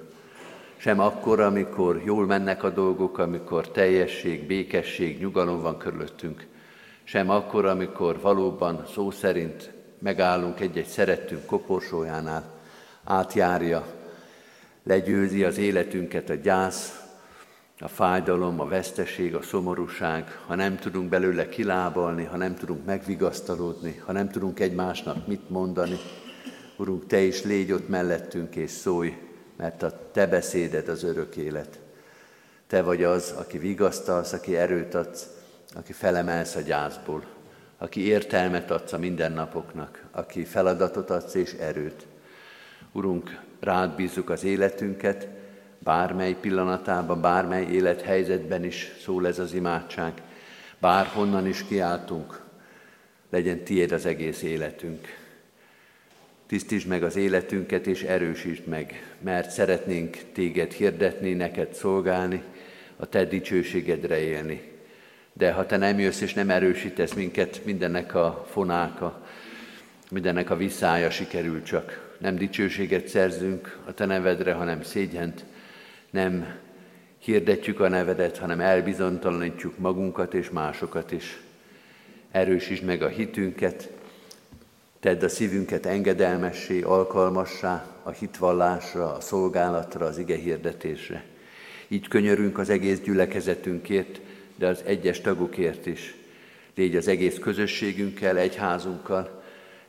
Sem 0.77 1.01
akkor, 1.01 1.41
amikor 1.41 2.03
jól 2.05 2.27
mennek 2.27 2.63
a 2.63 2.71
dolgok, 2.71 3.19
amikor 3.19 3.71
teljesség, 3.71 4.47
békesség, 4.47 5.21
nyugalom 5.21 5.61
van 5.61 5.79
körülöttünk, 5.79 6.49
sem 7.11 7.31
akkor, 7.31 7.65
amikor 7.65 8.21
valóban 8.21 8.85
szó 8.93 9.11
szerint 9.11 9.71
megállunk 9.99 10.61
egy-egy 10.61 10.87
szerettünk 10.87 11.47
koporsójánál, 11.47 12.45
átjárja, 13.05 13.87
legyőzi 14.83 15.45
az 15.45 15.59
életünket 15.59 16.31
a 16.31 16.35
gyász, 16.35 17.01
a 17.79 17.89
fájdalom, 17.89 18.61
a 18.61 18.65
veszteség, 18.65 19.35
a 19.35 19.43
szomorúság, 19.43 20.39
ha 20.47 20.55
nem 20.55 20.77
tudunk 20.77 21.09
belőle 21.09 21.49
kilábalni, 21.49 22.25
ha 22.25 22.37
nem 22.37 22.55
tudunk 22.55 22.85
megvigasztalódni, 22.85 24.03
ha 24.05 24.13
nem 24.13 24.29
tudunk 24.29 24.61
egymásnak 24.61 25.27
mit 25.27 25.51
mondani, 25.51 25.99
Urunk, 26.77 27.07
Te 27.07 27.21
is 27.21 27.43
légy 27.43 27.73
ott 27.73 27.89
mellettünk 27.89 28.57
és 28.57 28.71
szólj, 28.71 29.17
mert 29.57 29.83
a 29.83 30.11
Te 30.13 30.27
beszéded 30.27 30.89
az 30.89 31.03
örök 31.05 31.37
élet. 31.37 31.79
Te 32.67 32.83
vagy 32.83 33.05
az, 33.05 33.35
aki 33.39 33.59
vigasztalsz, 33.59 34.33
aki 34.33 34.57
erőt 34.57 34.95
adsz, 34.95 35.39
aki 35.75 35.93
felemelsz 35.93 36.55
a 36.55 36.61
gyászból, 36.61 37.25
aki 37.79 38.07
értelmet 38.07 38.71
adsz 38.71 38.93
a 38.93 38.99
mindennapoknak, 38.99 40.05
aki 40.11 40.45
feladatot 40.45 41.11
adsz 41.11 41.35
és 41.35 41.53
erőt. 41.53 42.07
Urunk, 42.93 43.41
rád 43.61 43.95
bízzuk 43.97 44.31
az 44.31 44.45
életünket, 44.45 45.29
bármely 45.79 46.35
pillanatában, 46.35 47.21
bármely 47.21 47.65
élethelyzetben 47.65 48.65
is 48.65 48.93
szól 49.03 49.27
ez 49.27 49.39
az 49.39 49.53
imádság, 49.53 50.23
bárhonnan 50.79 51.47
is 51.47 51.65
kiáltunk, 51.65 52.41
legyen 53.31 53.65
tiéd 53.65 53.93
az 53.93 54.07
egész 54.07 54.43
életünk. 54.43 55.19
Tisztítsd 56.47 56.89
meg 56.89 57.03
az 57.03 57.17
életünket, 57.17 57.87
és 57.87 58.03
erősítsd 58.03 58.67
meg, 58.67 59.15
mert 59.21 59.51
szeretnénk 59.51 60.19
téged 60.33 60.73
hirdetni, 60.73 61.33
neked 61.33 61.75
szolgálni, 61.75 62.43
a 62.97 63.07
te 63.07 63.25
dicsőségedre 63.25 64.19
élni. 64.19 64.70
De 65.41 65.53
ha 65.53 65.67
te 65.67 65.77
nem 65.77 65.99
jössz 65.99 66.21
és 66.21 66.35
nem 66.35 66.51
erősítesz 66.51 67.13
minket, 67.13 67.65
mindennek 67.65 68.15
a 68.15 68.47
fonáka, 68.51 69.27
mindennek 70.11 70.51
a 70.51 70.57
visszája 70.57 71.11
sikerül 71.11 71.63
csak. 71.63 72.15
Nem 72.19 72.37
dicsőséget 72.37 73.09
szerzünk 73.09 73.79
a 73.87 73.95
te 73.95 74.05
nevedre, 74.05 74.53
hanem 74.53 74.83
szégyent, 74.83 75.45
nem 76.11 76.55
hirdetjük 77.19 77.81
a 77.81 77.89
nevedet, 77.89 78.39
hanem 78.39 78.61
elbizonytalanítjuk 78.61 79.79
magunkat 79.79 80.35
és 80.35 80.51
másokat 80.51 81.13
is. 81.13 81.41
Erősítsd 82.31 82.85
meg 82.85 83.03
a 83.03 83.09
hitünket, 83.09 83.91
tedd 85.01 85.25
a 85.25 85.29
szívünket 85.29 85.87
engedelmessé, 85.87 86.83
alkalmassá 86.83 87.87
a 88.03 88.11
hitvallásra, 88.11 89.15
a 89.15 89.21
szolgálatra, 89.21 90.07
az 90.07 90.19
ige 90.19 90.37
hirdetésre. 90.37 91.25
Így 91.89 92.09
könyörünk 92.09 92.59
az 92.59 92.71
egész 92.71 93.01
gyülekezetünkért, 93.01 94.21
de 94.61 94.67
az 94.67 94.83
egyes 94.85 95.21
tagokért 95.21 95.87
is. 95.87 96.15
Légy 96.75 96.97
az 96.97 97.09
egész 97.09 97.39
közösségünkkel, 97.39 98.39
egyházunkkal, 98.39 99.43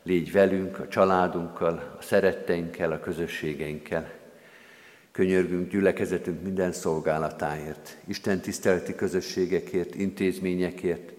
légy 0.04 0.32
velünk, 0.32 0.80
a 0.80 0.88
családunkkal, 0.88 1.96
a 2.00 2.02
szeretteinkkel, 2.02 2.92
a 2.92 3.00
közösségeinkkel. 3.00 4.12
Könyörgünk 5.12 5.72
gyülekezetünk 5.72 6.42
minden 6.44 6.72
szolgálatáért, 6.72 7.98
Isten 8.08 8.40
tiszteleti 8.40 8.96
közösségekért, 8.96 9.96
intézményekért, 9.96 11.12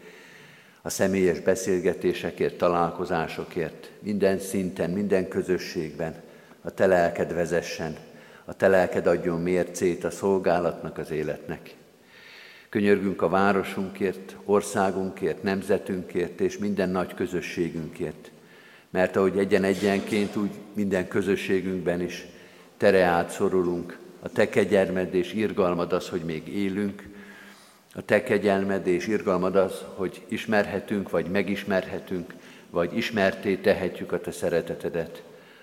a 0.83 0.89
személyes 0.89 1.41
beszélgetésekért, 1.41 2.59
találkozásokért, 2.59 3.91
minden 3.99 4.39
szinten, 4.39 4.91
minden 4.91 5.29
közösségben 5.29 6.15
a 6.63 6.71
te 6.71 6.87
lelked 6.87 7.35
vezessen, 7.35 7.97
a 8.45 8.55
te 8.55 8.69
lelked 8.69 9.07
adjon 9.07 9.41
mércét 9.41 10.05
a 10.05 10.11
szolgálatnak, 10.11 10.99
az 10.99 11.11
életnek. 11.11 11.81
Könyörgünk 12.73 13.23
a 13.23 13.29
városunkért, 13.29 14.37
országunkért, 14.45 15.43
nemzetünkért 15.43 16.41
és 16.41 16.59
minden 16.59 16.89
nagy 16.89 17.15
közösségünkért. 17.15 18.31
Mert 18.91 19.17
ahogy 19.17 19.39
egyen-egyenként, 19.39 20.37
úgy 20.37 20.51
minden 20.73 21.09
közösségünkben 21.09 22.01
is 22.01 22.27
tere 22.77 23.27
szorulunk. 23.29 23.99
A 24.21 24.29
te 24.29 24.49
kegyelmed 24.49 25.15
és 25.15 25.33
irgalmad 25.33 25.93
az, 25.93 26.09
hogy 26.09 26.21
még 26.21 26.49
élünk. 26.49 27.03
A 27.95 28.03
te 28.03 28.23
kegyelmed 28.23 28.87
és 28.87 29.07
irgalmad 29.07 29.57
az, 29.57 29.85
hogy 29.95 30.23
ismerhetünk, 30.29 31.11
vagy 31.11 31.27
megismerhetünk, 31.27 32.35
vagy 32.71 32.97
ismerté 32.97 33.57
tehetjük 33.57 34.13
a 34.13 34.21
te 34.21 34.31
szeretetedet. 34.31 35.23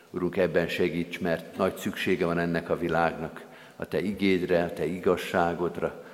Urunk, 0.10 0.38
ebben 0.38 0.68
segíts, 0.68 1.20
mert 1.20 1.58
nagy 1.58 1.76
szüksége 1.76 2.26
van 2.26 2.40
ennek 2.40 2.70
a 2.70 2.78
világnak, 2.78 3.46
a 3.76 3.86
te 3.86 4.02
igédre, 4.02 4.64
a 4.64 4.74
te 4.74 4.86
igazságodra, 4.86 6.08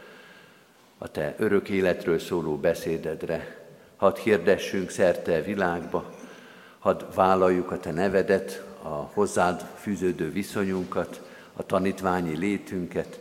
a 0.97 1.07
te 1.07 1.35
örök 1.37 1.69
életről 1.69 2.19
szóló 2.19 2.57
beszédedre. 2.57 3.65
Hadd 3.95 4.17
hirdessünk 4.17 4.89
szerte 4.89 5.41
világba, 5.41 6.13
hadd 6.79 7.03
vállaljuk 7.15 7.71
a 7.71 7.79
te 7.79 7.91
nevedet, 7.91 8.63
a 8.81 8.87
hozzád 8.87 9.61
fűződő 9.75 10.31
viszonyunkat, 10.31 11.21
a 11.53 11.65
tanítványi 11.65 12.37
létünket, 12.37 13.19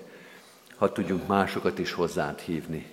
hadd 0.76 0.92
tudjunk 0.92 1.26
másokat 1.26 1.78
is 1.78 1.92
hozzád 1.92 2.38
hívni. 2.38 2.86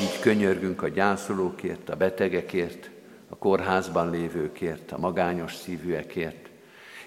Így 0.00 0.20
könyörgünk 0.20 0.82
a 0.82 0.88
gyászolókért, 0.88 1.88
a 1.88 1.96
betegekért, 1.96 2.90
a 3.28 3.36
kórházban 3.36 4.10
lévőkért, 4.10 4.92
a 4.92 4.98
magányos 4.98 5.54
szívűekért. 5.54 6.48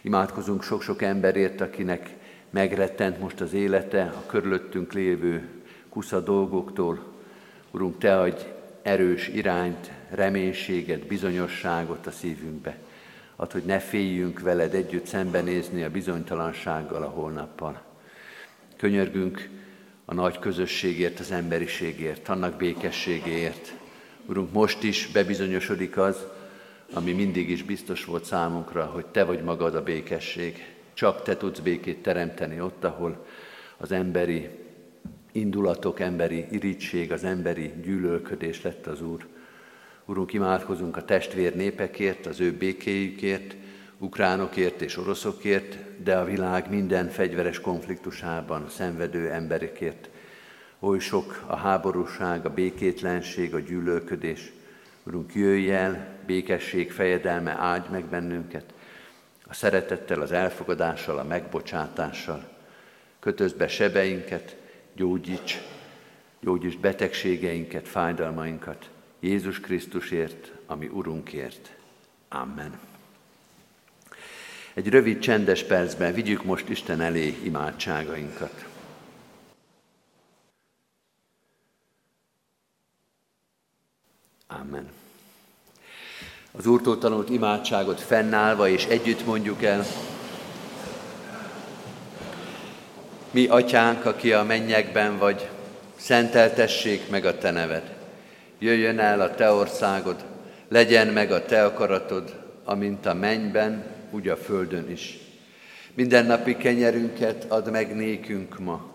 Imádkozunk 0.01 0.63
sok-sok 0.63 1.01
emberért, 1.01 1.61
akinek 1.61 2.09
megrettent 2.49 3.19
most 3.19 3.41
az 3.41 3.53
élete, 3.53 4.03
a 4.03 4.25
körülöttünk 4.25 4.93
lévő 4.93 5.56
kusza 5.97 6.19
dolgoktól. 6.19 6.99
Urunk, 7.71 7.97
Te 7.97 8.19
adj 8.19 8.41
erős 8.81 9.27
irányt, 9.27 9.91
reménységet, 10.09 11.07
bizonyosságot 11.07 12.07
a 12.07 12.11
szívünkbe. 12.11 12.77
Ad, 13.35 13.51
hogy 13.51 13.63
ne 13.63 13.79
féljünk 13.79 14.39
veled 14.39 14.73
együtt 14.73 15.05
szembenézni 15.05 15.83
a 15.83 15.89
bizonytalansággal 15.89 17.03
a 17.03 17.09
holnappal. 17.09 17.81
Könyörgünk 18.75 19.49
a 20.05 20.13
nagy 20.13 20.39
közösségért, 20.39 21.19
az 21.19 21.31
emberiségért, 21.31 22.29
annak 22.29 22.57
békességéért. 22.57 23.73
Urunk, 24.25 24.51
most 24.53 24.83
is 24.83 25.09
bebizonyosodik 25.13 25.97
az, 25.97 26.25
ami 26.93 27.11
mindig 27.11 27.49
is 27.49 27.63
biztos 27.63 28.05
volt 28.05 28.25
számunkra, 28.25 28.85
hogy 28.85 29.05
Te 29.05 29.23
vagy 29.23 29.43
magad 29.43 29.75
a 29.75 29.83
békesség. 29.83 30.75
Csak 30.93 31.23
Te 31.23 31.37
tudsz 31.37 31.59
békét 31.59 32.01
teremteni 32.01 32.61
ott, 32.61 32.83
ahol 32.83 33.25
az 33.77 33.91
emberi 33.91 34.65
indulatok, 35.37 35.99
emberi 35.99 36.45
irítség, 36.51 37.11
az 37.11 37.23
emberi 37.23 37.73
gyűlölködés 37.83 38.61
lett 38.61 38.87
az 38.87 39.01
Úr. 39.01 39.27
Urunk, 40.05 40.33
imádkozunk 40.33 40.97
a 40.97 41.05
testvér 41.05 41.55
népekért, 41.55 42.25
az 42.25 42.39
ő 42.39 42.53
békéjükért, 42.53 43.55
ukránokért 43.97 44.81
és 44.81 44.97
oroszokért, 44.97 45.77
de 46.03 46.17
a 46.17 46.25
világ 46.25 46.69
minden 46.69 47.09
fegyveres 47.09 47.59
konfliktusában 47.59 48.69
szenvedő 48.69 49.31
emberekért. 49.31 50.09
Oly 50.79 50.99
sok 50.99 51.43
a 51.47 51.55
háborúság, 51.55 52.45
a 52.45 52.53
békétlenség, 52.53 53.53
a 53.53 53.59
gyűlölködés. 53.59 54.51
Urunk, 55.03 55.35
jöjj 55.35 55.71
el, 55.71 56.07
békesség 56.25 56.91
fejedelme, 56.91 57.51
áldj 57.51 57.87
meg 57.91 58.05
bennünket, 58.05 58.73
a 59.47 59.53
szeretettel, 59.53 60.21
az 60.21 60.31
elfogadással, 60.31 61.17
a 61.17 61.23
megbocsátással. 61.23 62.49
Kötözd 63.19 63.57
be 63.57 63.67
sebeinket, 63.67 64.55
gyógyíts, 64.97 65.61
gyógyíts 66.39 66.77
betegségeinket, 66.77 67.87
fájdalmainkat, 67.87 68.89
Jézus 69.19 69.59
Krisztusért, 69.59 70.51
ami 70.65 70.87
Urunkért. 70.87 71.75
Amen. 72.29 72.79
Egy 74.73 74.89
rövid, 74.89 75.19
csendes 75.19 75.63
percben 75.63 76.13
vigyük 76.13 76.43
most 76.43 76.69
Isten 76.69 77.01
elé 77.01 77.37
imádságainkat. 77.43 78.65
Amen. 84.47 84.91
Az 86.51 86.65
Úrtól 86.65 86.97
tanult 86.97 87.29
imádságot 87.29 88.01
fennállva 88.01 88.67
és 88.67 88.85
együtt 88.85 89.25
mondjuk 89.25 89.63
el. 89.63 89.85
Mi, 93.31 93.47
Atyánk, 93.47 94.05
aki 94.05 94.31
a 94.33 94.43
mennyekben 94.43 95.17
vagy, 95.17 95.47
szenteltessék 95.95 97.09
meg 97.09 97.25
a 97.25 97.37
Te 97.37 97.51
neved. 97.51 97.95
Jöjjön 98.59 98.99
el 98.99 99.21
a 99.21 99.35
Te 99.35 99.51
országod, 99.51 100.25
legyen 100.69 101.07
meg 101.07 101.31
a 101.31 101.45
Te 101.45 101.65
akaratod, 101.65 102.35
amint 102.63 103.05
a 103.05 103.13
mennyben, 103.13 103.85
úgy 104.11 104.27
a 104.27 104.37
földön 104.37 104.91
is. 104.91 105.17
Minden 105.93 106.25
napi 106.25 106.57
kenyerünket 106.57 107.45
add 107.47 107.69
meg 107.69 107.95
nékünk 107.95 108.59
ma, 108.59 108.91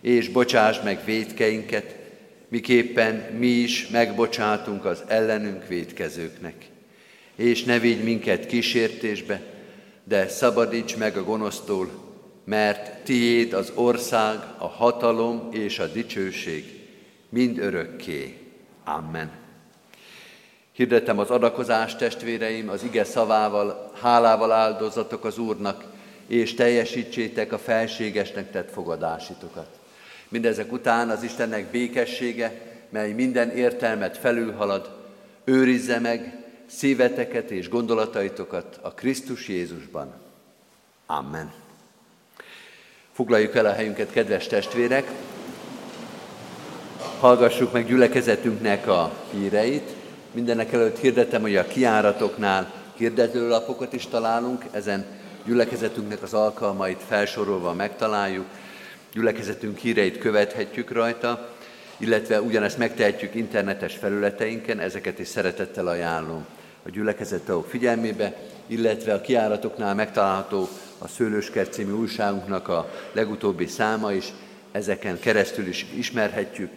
és 0.00 0.28
bocsáss 0.28 0.80
meg 0.80 0.98
védkeinket, 1.04 1.96
miképpen 2.48 3.14
mi 3.38 3.46
is 3.46 3.88
megbocsátunk 3.88 4.84
az 4.84 5.02
ellenünk 5.06 5.68
védkezőknek. 5.68 6.54
És 7.36 7.64
ne 7.64 7.78
vigy 7.78 8.02
minket 8.02 8.46
kísértésbe, 8.46 9.40
de 10.04 10.28
szabadíts 10.28 10.96
meg 10.96 11.16
a 11.16 11.24
gonosztól, 11.24 12.01
mert 12.44 13.04
tiéd 13.04 13.52
az 13.52 13.72
ország, 13.74 14.38
a 14.58 14.66
hatalom 14.66 15.48
és 15.50 15.78
a 15.78 15.86
dicsőség 15.86 16.80
mind 17.28 17.58
örökké. 17.58 18.38
Amen. 18.84 19.30
Hirdetem 20.72 21.18
az 21.18 21.30
adakozást, 21.30 21.98
testvéreim, 21.98 22.68
az 22.68 22.82
ige 22.82 23.04
szavával, 23.04 23.92
hálával 24.00 24.52
áldozatok 24.52 25.24
az 25.24 25.38
Úrnak, 25.38 25.84
és 26.26 26.54
teljesítsétek 26.54 27.52
a 27.52 27.58
felségesnek 27.58 28.50
tett 28.50 28.70
fogadásitokat. 28.70 29.78
Mindezek 30.28 30.72
után 30.72 31.10
az 31.10 31.22
Istennek 31.22 31.70
békessége, 31.70 32.60
mely 32.88 33.12
minden 33.12 33.50
értelmet 33.50 34.18
felülhalad, 34.18 34.90
őrizze 35.44 35.98
meg 35.98 36.44
szíveteket 36.66 37.50
és 37.50 37.68
gondolataitokat 37.68 38.78
a 38.82 38.92
Krisztus 38.92 39.48
Jézusban. 39.48 40.12
Amen. 41.06 41.61
Foglaljuk 43.14 43.54
el 43.54 43.66
a 43.66 43.72
helyünket, 43.72 44.12
kedves 44.12 44.46
testvérek! 44.46 45.10
Hallgassuk 47.20 47.72
meg 47.72 47.86
gyülekezetünknek 47.86 48.86
a 48.86 49.12
híreit. 49.32 49.90
Mindenek 50.30 50.72
előtt 50.72 50.98
hirdetem, 50.98 51.40
hogy 51.40 51.56
a 51.56 51.66
kiáratoknál 51.66 52.72
hirdetőlapokat 52.96 53.92
is 53.92 54.06
találunk, 54.06 54.64
ezen 54.70 55.04
gyülekezetünknek 55.46 56.22
az 56.22 56.34
alkalmait 56.34 57.00
felsorolva 57.08 57.72
megtaláljuk, 57.72 58.46
gyülekezetünk 59.12 59.78
híreit 59.78 60.18
követhetjük 60.18 60.92
rajta, 60.92 61.48
illetve 61.96 62.40
ugyanezt 62.40 62.78
megtehetjük 62.78 63.34
internetes 63.34 63.94
felületeinken, 63.94 64.78
ezeket 64.78 65.18
is 65.18 65.28
szeretettel 65.28 65.86
ajánlom 65.86 66.46
a 66.86 66.90
gyülekezet 66.90 67.52
figyelmébe, 67.68 68.36
illetve 68.66 69.14
a 69.14 69.20
kiáratoknál 69.20 69.94
megtalálható 69.94 70.68
a 71.02 71.08
Szőlőskert 71.08 71.72
című 71.72 71.92
újságunknak 71.92 72.68
a 72.68 72.90
legutóbbi 73.12 73.66
száma 73.66 74.12
is, 74.12 74.32
ezeken 74.72 75.20
keresztül 75.20 75.66
is 75.66 75.86
ismerhetjük 75.94 76.70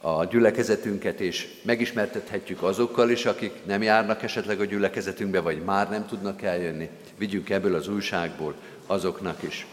a 0.00 0.24
gyülekezetünket, 0.24 1.20
és 1.20 1.48
megismertethetjük 1.62 2.62
azokkal 2.62 3.10
is, 3.10 3.24
akik 3.24 3.52
nem 3.64 3.82
járnak 3.82 4.22
esetleg 4.22 4.60
a 4.60 4.64
gyülekezetünkbe, 4.64 5.40
vagy 5.40 5.64
már 5.64 5.90
nem 5.90 6.06
tudnak 6.06 6.42
eljönni. 6.42 6.88
Vigyünk 7.18 7.50
ebből 7.50 7.74
az 7.74 7.88
újságból 7.88 8.54
azoknak 8.86 9.42
is. 9.42 9.66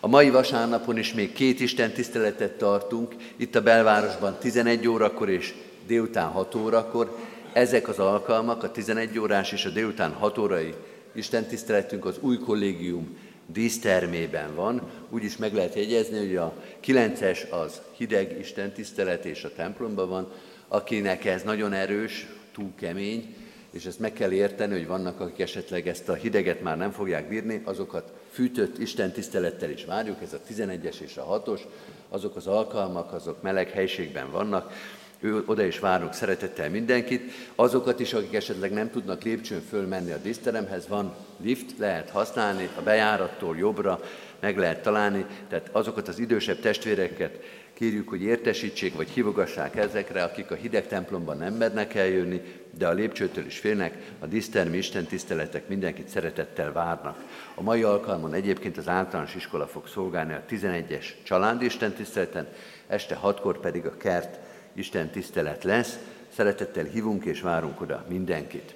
A 0.00 0.08
mai 0.08 0.30
vasárnapon 0.30 0.98
is 0.98 1.14
még 1.14 1.32
két 1.32 1.60
Isten 1.60 1.92
tiszteletet 1.92 2.52
tartunk, 2.52 3.14
itt 3.36 3.54
a 3.54 3.62
belvárosban 3.62 4.36
11 4.38 4.88
órakor 4.88 5.28
és 5.28 5.54
délután 5.86 6.28
6 6.28 6.54
órakor. 6.54 7.16
Ezek 7.52 7.88
az 7.88 7.98
alkalmak, 7.98 8.62
a 8.62 8.70
11 8.70 9.18
órás 9.18 9.52
és 9.52 9.64
a 9.64 9.70
délután 9.70 10.12
6 10.12 10.38
órai 10.38 10.74
Isten 11.12 11.46
tiszteletünk 11.46 12.04
az 12.04 12.18
új 12.20 12.38
kollégium 12.38 13.16
dísztermében 13.46 14.54
van, 14.54 14.90
úgy 15.08 15.24
is 15.24 15.36
meg 15.36 15.54
lehet 15.54 15.74
jegyezni, 15.74 16.18
hogy 16.18 16.36
a 16.36 16.54
9-es 16.84 17.50
az 17.50 17.80
hideg 17.96 18.38
Isten 18.38 18.72
tisztelet 18.72 19.24
és 19.24 19.44
a 19.44 19.52
templomban 19.52 20.08
van, 20.08 20.32
akinek 20.68 21.24
ez 21.24 21.42
nagyon 21.42 21.72
erős, 21.72 22.26
túl 22.52 22.72
kemény, 22.76 23.34
és 23.70 23.84
ezt 23.84 23.98
meg 23.98 24.12
kell 24.12 24.32
érteni, 24.32 24.72
hogy 24.72 24.86
vannak, 24.86 25.20
akik 25.20 25.40
esetleg 25.40 25.88
ezt 25.88 26.08
a 26.08 26.14
hideget 26.14 26.62
már 26.62 26.76
nem 26.76 26.90
fogják 26.90 27.28
bírni, 27.28 27.62
azokat 27.64 28.12
fűtött 28.30 28.78
Isten 28.78 29.12
tisztelettel 29.12 29.70
is 29.70 29.84
várjuk, 29.84 30.22
ez 30.22 30.32
a 30.32 30.40
11-es 30.52 31.00
és 31.00 31.16
a 31.16 31.42
6-os, 31.46 31.60
azok 32.08 32.36
az 32.36 32.46
alkalmak, 32.46 33.12
azok 33.12 33.42
meleg 33.42 33.70
helységben 33.70 34.30
vannak, 34.30 34.72
ő, 35.20 35.42
oda 35.46 35.62
is 35.62 35.78
várunk 35.78 36.12
szeretettel 36.12 36.70
mindenkit. 36.70 37.32
Azokat 37.54 38.00
is, 38.00 38.12
akik 38.12 38.34
esetleg 38.34 38.72
nem 38.72 38.90
tudnak 38.90 39.22
lépcsőn 39.22 39.62
fölmenni 39.68 40.10
a 40.10 40.16
díszteremhez, 40.16 40.88
van 40.88 41.14
lift, 41.42 41.78
lehet 41.78 42.10
használni, 42.10 42.68
a 42.76 42.82
bejárattól 42.82 43.56
jobbra 43.56 44.00
meg 44.40 44.58
lehet 44.58 44.82
találni, 44.82 45.26
tehát 45.48 45.68
azokat 45.72 46.08
az 46.08 46.18
idősebb 46.18 46.60
testvéreket 46.60 47.38
kérjük, 47.74 48.08
hogy 48.08 48.22
értesítsék, 48.22 48.96
vagy 48.96 49.08
hívogassák 49.08 49.76
ezekre, 49.76 50.22
akik 50.22 50.50
a 50.50 50.54
hideg 50.54 50.86
templomban 50.86 51.36
nem 51.36 51.54
mernek 51.54 51.94
eljönni, 51.94 52.42
de 52.78 52.86
a 52.86 52.92
lépcsőtől 52.92 53.46
is 53.46 53.58
félnek, 53.58 53.96
a 54.18 54.26
dísztermi 54.26 54.76
Isten 54.76 55.04
tiszteletek 55.04 55.68
mindenkit 55.68 56.08
szeretettel 56.08 56.72
várnak. 56.72 57.24
A 57.54 57.62
mai 57.62 57.82
alkalmon 57.82 58.34
egyébként 58.34 58.76
az 58.76 58.88
általános 58.88 59.34
iskola 59.34 59.66
fog 59.66 59.86
szolgálni 59.88 60.32
a 60.32 60.42
11-es 60.50 61.04
családi 61.22 61.64
Isten 61.64 61.92
tiszteleten, 61.92 62.48
este 62.86 63.20
6-kor 63.22 63.60
pedig 63.60 63.86
a 63.86 63.96
kert 63.96 64.38
Isten 64.72 65.10
tisztelet 65.10 65.64
lesz. 65.64 65.98
Szeretettel 66.34 66.84
hívunk 66.84 67.24
és 67.24 67.40
várunk 67.40 67.80
oda 67.80 68.04
mindenkit. 68.08 68.74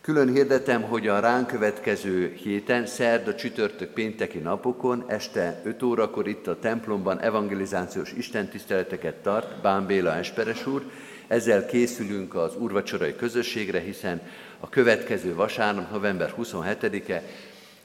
Külön 0.00 0.32
hirdetem, 0.32 0.82
hogy 0.82 1.08
a 1.08 1.20
ránk 1.20 1.46
következő 1.46 2.32
héten, 2.32 2.86
szerda, 2.86 3.34
csütörtök, 3.34 3.90
pénteki 3.90 4.38
napokon, 4.38 5.04
este 5.06 5.60
5 5.64 5.82
órakor 5.82 6.28
itt 6.28 6.46
a 6.46 6.58
templomban 6.58 7.20
evangelizációs 7.20 8.12
istentiszteleteket 8.12 9.14
tart 9.14 9.60
Bán 9.60 9.86
Béla 9.86 10.14
Esperes 10.14 10.66
úr. 10.66 10.82
Ezzel 11.26 11.66
készülünk 11.66 12.34
az 12.34 12.56
úrvacsorai 12.56 13.16
közösségre, 13.16 13.80
hiszen 13.80 14.20
a 14.60 14.68
következő 14.68 15.34
vasárnap, 15.34 15.90
november 15.90 16.34
27-e 16.38 17.22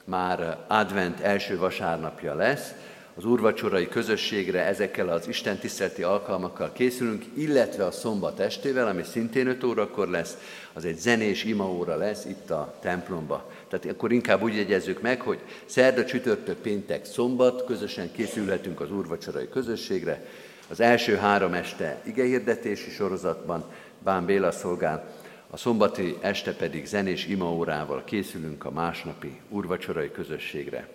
már 0.04 0.64
advent 0.68 1.20
első 1.20 1.58
vasárnapja 1.58 2.34
lesz, 2.34 2.72
az 3.14 3.24
úrvacsorai 3.24 3.88
közösségre 3.88 4.64
ezekkel 4.66 5.08
az 5.08 5.28
Isten 5.28 5.58
tiszteleti 5.58 6.02
alkalmakkal 6.02 6.72
készülünk, 6.72 7.24
illetve 7.34 7.84
a 7.84 7.90
szombat 7.90 8.40
estével, 8.40 8.86
ami 8.86 9.02
szintén 9.02 9.46
5 9.46 9.64
órakor 9.64 10.08
lesz, 10.08 10.36
az 10.72 10.84
egy 10.84 10.98
zenés 10.98 11.44
imaóra 11.44 11.96
lesz 11.96 12.24
itt 12.24 12.50
a 12.50 12.74
templomba. 12.80 13.50
Tehát 13.68 13.86
akkor 13.86 14.12
inkább 14.12 14.42
úgy 14.42 14.56
jegyezzük 14.56 15.00
meg, 15.00 15.20
hogy 15.20 15.38
szerda, 15.64 16.04
csütörtök, 16.04 16.56
péntek, 16.56 17.04
szombat 17.04 17.64
közösen 17.64 18.12
készülhetünk 18.12 18.80
az 18.80 18.92
úrvacsorai 18.92 19.48
közösségre. 19.48 20.24
Az 20.68 20.80
első 20.80 21.16
három 21.16 21.54
este 21.54 22.00
igehirdetési 22.04 22.90
sorozatban 22.90 23.64
Bán 24.02 24.24
Béla 24.24 24.50
szolgál, 24.50 25.10
a 25.50 25.56
szombati 25.56 26.16
este 26.20 26.54
pedig 26.54 26.86
zenés 26.86 27.26
imaórával 27.26 28.04
készülünk 28.04 28.64
a 28.64 28.70
másnapi 28.70 29.40
urvacsorai 29.48 30.10
közösségre. 30.10 30.88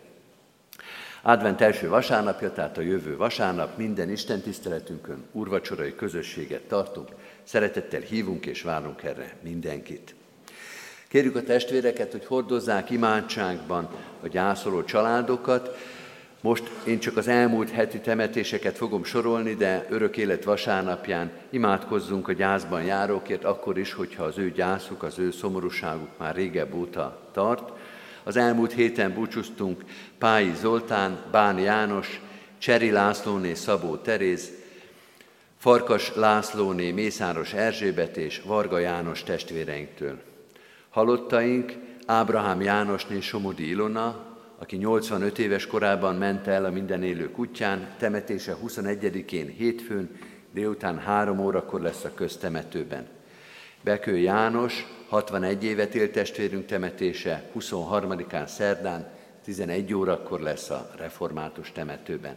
Advent 1.28 1.62
első 1.62 1.90
vasárnapja, 1.90 2.52
tehát 2.52 2.78
a 2.78 2.82
jövő 2.82 3.18
vasárnap 3.18 3.78
minden 3.78 4.10
Isten 4.10 4.42
tiszteletünkön 4.42 5.24
urvacsorai 5.32 5.96
közösséget 5.96 6.62
tartunk. 6.62 7.10
Szeretettel 7.44 8.00
hívunk 8.00 8.46
és 8.46 8.62
várunk 8.62 9.04
erre 9.04 9.36
mindenkit. 9.44 10.16
Kérjük 11.08 11.36
a 11.36 11.44
testvéreket, 11.44 12.12
hogy 12.12 12.26
hordozzák 12.26 12.90
imádságban 12.90 13.90
a 14.24 14.28
gyászoló 14.28 14.84
családokat. 14.84 15.78
Most 16.42 16.64
én 16.86 17.00
csak 17.00 17.18
az 17.18 17.28
elmúlt 17.28 17.70
heti 17.70 18.00
temetéseket 18.00 18.78
fogom 18.78 19.04
sorolni, 19.04 19.54
de 19.54 19.86
örök 19.90 20.18
élet 20.18 20.44
vasárnapján 20.44 21.32
imádkozzunk 21.50 22.28
a 22.28 22.34
gyászban 22.34 22.84
járókért, 22.84 23.44
akkor 23.44 23.78
is, 23.78 23.94
hogyha 23.94 24.24
az 24.24 24.38
ő 24.38 24.52
gyászuk, 24.52 25.04
az 25.04 25.20
ő 25.20 25.32
szomorúságuk 25.32 26.10
már 26.18 26.36
régebb 26.36 26.74
óta 26.74 27.20
tart. 27.32 27.72
Az 28.28 28.38
elmúlt 28.38 28.74
héten 28.74 29.14
búcsúztunk 29.14 29.84
Pályi 30.18 30.54
Zoltán, 30.56 31.24
Bán 31.32 31.60
János, 31.60 32.22
Cseri 32.58 32.92
Lászlóné, 32.92 33.54
Szabó 33.54 33.96
Teréz, 33.96 34.52
Farkas 35.58 36.16
Lászlóné, 36.16 36.92
Mészáros 36.92 37.54
Erzsébet 37.54 38.18
és 38.18 38.42
Varga 38.46 38.80
János 38.80 39.24
testvéreinktől. 39.24 40.22
Halottaink 40.90 41.74
Ábrahám 42.06 42.62
Jánosné 42.62 43.20
Somodi 43.20 43.70
Ilona, 43.70 44.38
aki 44.58 44.76
85 44.76 45.40
éves 45.40 45.68
korában 45.68 46.16
ment 46.16 46.48
el 46.48 46.66
a 46.66 46.72
minden 46.72 47.04
élő 47.04 47.32
kutyán, 47.32 47.88
temetése 47.98 48.58
21-én 48.66 49.48
hétfőn, 49.58 50.18
délután 50.54 51.00
három 51.00 51.40
órakor 51.40 51.82
lesz 51.82 52.04
a 52.04 52.14
köztemetőben. 52.14 53.08
Bekő 53.84 54.18
János, 54.18 54.97
61 55.08 55.64
évet 55.64 55.96
élt 55.96 56.12
testvérünk 56.12 56.66
temetése, 56.66 57.50
23-án 57.60 58.48
szerdán, 58.48 59.08
11 59.44 59.94
órakor 59.94 60.40
lesz 60.40 60.70
a 60.70 60.92
református 60.98 61.72
temetőben. 61.72 62.36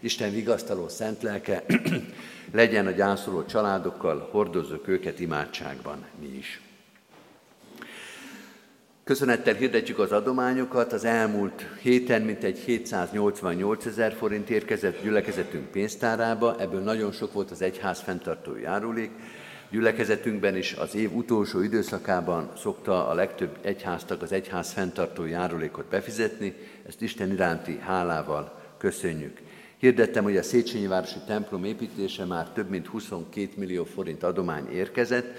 Isten 0.00 0.30
vigasztaló 0.30 0.88
szent 0.88 1.22
lelke 1.22 1.64
legyen 2.52 2.86
a 2.86 2.90
gyászoló 2.90 3.44
családokkal, 3.44 4.28
hordozzuk 4.30 4.88
őket 4.88 5.20
imádságban 5.20 6.04
mi 6.20 6.26
is. 6.26 6.60
Köszönettel 9.04 9.54
hirdetjük 9.54 9.98
az 9.98 10.12
adományokat. 10.12 10.92
Az 10.92 11.04
elmúlt 11.04 11.66
héten 11.80 12.22
mintegy 12.22 12.58
788 12.58 13.86
ezer 13.86 14.12
forint 14.12 14.50
érkezett 14.50 15.02
gyülekezetünk 15.02 15.70
pénztárába, 15.70 16.60
ebből 16.60 16.80
nagyon 16.80 17.12
sok 17.12 17.32
volt 17.32 17.50
az 17.50 17.62
egyház 17.62 18.00
fenntartó 18.00 18.56
járulék. 18.56 19.10
Gyülekezetünkben 19.70 20.56
is 20.56 20.72
az 20.72 20.94
év 20.94 21.14
utolsó 21.14 21.60
időszakában 21.60 22.52
szokta 22.56 23.08
a 23.08 23.14
legtöbb 23.14 23.58
egyháztag 23.62 24.22
az 24.22 24.32
egyház 24.32 24.72
fenntartó 24.72 25.24
járulékot 25.24 25.84
befizetni, 25.84 26.54
ezt 26.86 27.02
Isten 27.02 27.32
iránti 27.32 27.78
hálával 27.78 28.62
köszönjük. 28.78 29.40
Hirdettem, 29.78 30.24
hogy 30.24 30.36
a 30.36 30.42
Széchenyi 30.42 30.86
Városi 30.86 31.18
templom 31.26 31.64
építése 31.64 32.24
már 32.24 32.48
több 32.48 32.68
mint 32.68 32.86
22 32.86 33.48
millió 33.56 33.84
forint 33.84 34.22
adomány 34.22 34.70
érkezett, 34.70 35.38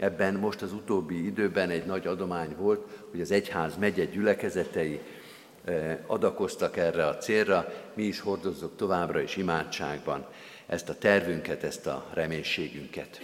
Ebben 0.00 0.34
most 0.34 0.62
az 0.62 0.72
utóbbi 0.72 1.26
időben 1.26 1.70
egy 1.70 1.86
nagy 1.86 2.06
adomány 2.06 2.54
volt, 2.56 2.86
hogy 3.10 3.20
az 3.20 3.30
egyház 3.30 3.76
megye 3.76 4.04
gyülekezetei 4.04 5.00
eh, 5.64 5.98
adakoztak 6.06 6.76
erre 6.76 7.06
a 7.06 7.16
célra, 7.16 7.72
mi 7.94 8.02
is 8.02 8.20
hordozzuk 8.20 8.76
továbbra 8.76 9.20
is 9.20 9.36
imádságban 9.36 10.26
ezt 10.66 10.88
a 10.88 10.98
tervünket, 10.98 11.62
ezt 11.62 11.86
a 11.86 12.06
reménységünket. 12.12 13.20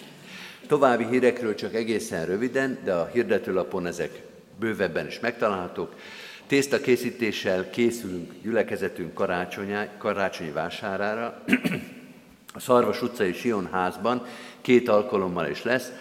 További 0.67 1.07
hírekről 1.07 1.55
csak 1.55 1.75
egészen 1.75 2.27
röviden, 2.27 2.79
de 2.85 2.95
a 2.95 3.07
hirdetőlapon 3.13 3.87
ezek 3.87 4.23
bővebben 4.59 5.07
is 5.07 5.21
megtalálhatók. 5.21 5.95
Tészta 6.47 6.81
készítéssel 6.81 7.71
készülünk 7.71 8.33
gyülekezetünk 8.43 9.15
karácsonyi 9.99 10.51
vásárára. 10.53 11.43
A 12.55 12.61
Szarvas 12.61 13.03
utcai 13.03 13.33
Sionházban 13.33 14.27
két 14.61 14.89
alkalommal 14.89 15.47
is 15.47 15.63
lesz. 15.63 15.93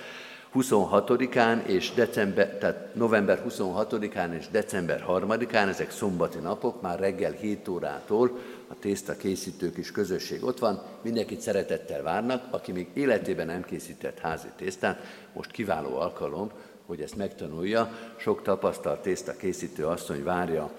26-án 0.53 1.65
és 1.65 1.91
december, 1.93 2.57
tehát 2.57 2.95
november 2.95 3.43
26-án 3.49 4.37
és 4.37 4.45
december 4.51 5.05
3-án, 5.07 5.67
ezek 5.67 5.91
szombati 5.91 6.37
napok, 6.37 6.81
már 6.81 6.99
reggel 6.99 7.31
7 7.31 7.67
órától 7.67 8.39
a 8.67 8.79
tészta 8.79 9.17
készítők 9.17 9.77
is 9.77 9.91
közösség 9.91 10.43
ott 10.43 10.59
van, 10.59 10.81
mindenkit 11.01 11.41
szeretettel 11.41 12.01
várnak, 12.01 12.53
aki 12.53 12.71
még 12.71 12.87
életében 12.93 13.45
nem 13.45 13.63
készített 13.63 14.19
házi 14.19 14.47
tésztát, 14.55 14.99
most 15.33 15.51
kiváló 15.51 15.97
alkalom, 15.97 16.51
hogy 16.85 17.01
ezt 17.01 17.15
megtanulja, 17.15 17.97
sok 18.17 18.41
tapasztalt 18.41 19.01
tészta 19.01 19.35
készítő 19.35 19.85
asszony 19.85 20.23
várja 20.23 20.71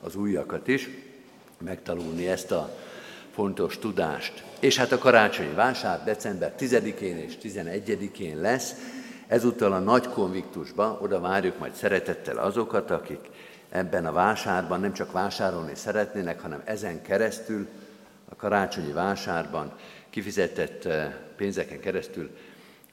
az 0.00 0.16
újakat 0.16 0.68
is, 0.68 0.88
megtanulni 1.58 2.28
ezt 2.28 2.50
a 2.50 2.76
fontos 3.30 3.78
tudást. 3.78 4.44
És 4.60 4.76
hát 4.76 4.92
a 4.92 4.98
karácsonyi 4.98 5.54
vásár 5.54 6.04
december 6.04 6.54
10-én 6.58 7.16
és 7.16 7.34
11-én 7.42 8.40
lesz, 8.40 8.74
Ezúttal 9.32 9.72
a 9.72 9.78
nagy 9.78 10.08
konviktusba 10.08 10.98
oda 11.02 11.20
várjuk 11.20 11.58
majd 11.58 11.74
szeretettel 11.74 12.36
azokat, 12.36 12.90
akik 12.90 13.18
ebben 13.72 14.06
a 14.06 14.12
vásárban 14.12 14.80
nem 14.80 14.92
csak 14.92 15.12
vásárolni 15.12 15.74
szeretnének, 15.74 16.40
hanem 16.40 16.62
ezen 16.64 17.02
keresztül, 17.02 17.68
a 18.28 18.36
karácsonyi 18.36 18.92
vásárban 18.92 19.72
kifizetett 20.10 20.84
eh, 20.84 21.14
pénzeken 21.36 21.80
keresztül 21.80 22.30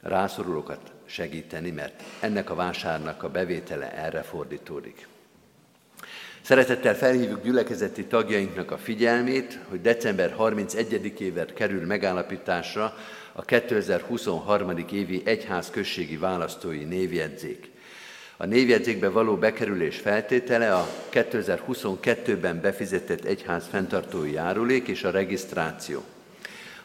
rászorulókat 0.02 0.92
segíteni, 1.06 1.72
mert 1.72 2.04
ennek 2.20 2.50
a 2.50 2.56
vásárnak 2.56 3.24
a 3.24 3.30
bevétele 3.30 3.94
erre 3.94 4.22
fordítódik. 4.22 5.08
Szeretettel 6.42 6.96
felhívjuk 6.96 7.44
gyülekezeti 7.44 8.06
tagjainknak 8.06 8.72
a 8.72 8.78
figyelmét, 8.78 9.60
hogy 9.70 9.82
december 9.82 10.36
31-ével 10.40 11.50
kerül 11.54 11.86
megállapításra 11.86 12.98
a 13.34 13.42
2023. 13.42 14.78
évi 14.92 15.22
egyház 15.26 15.70
községi 15.70 16.18
választói 16.18 16.84
névjegyzék. 16.84 17.72
A 18.42 18.46
névjegyzékbe 18.46 19.10
való 19.10 19.36
bekerülés 19.36 19.98
feltétele 19.98 20.76
a 20.76 20.88
2022-ben 21.12 22.62
befizetett 22.62 23.24
egyház 23.24 23.68
fenntartói 23.68 24.32
járulék 24.32 24.88
és 24.88 25.04
a 25.04 25.12
regisztráció. 25.12 26.04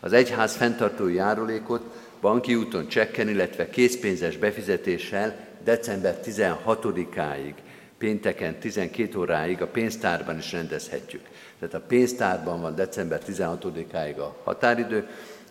Az 0.01 0.13
egyház 0.13 0.57
fenntartói 0.57 1.15
járulékot 1.15 1.83
banki 2.21 2.55
úton 2.55 2.89
csekken, 2.89 3.29
illetve 3.29 3.71
készpénzes 3.71 4.37
befizetéssel 4.37 5.37
december 5.65 6.21
16-áig, 6.25 7.55
pénteken 7.99 8.59
12 8.59 9.19
óráig 9.19 9.63
a 9.63 9.67
pénztárban 9.67 10.39
is 10.39 10.53
rendezhetjük. 10.53 11.23
Tehát 11.59 11.75
a 11.75 11.87
pénztárban 11.87 12.61
van 12.61 12.75
december 12.75 13.21
16-áig 13.29 14.17
a 14.17 14.37
határidő, 14.45 15.09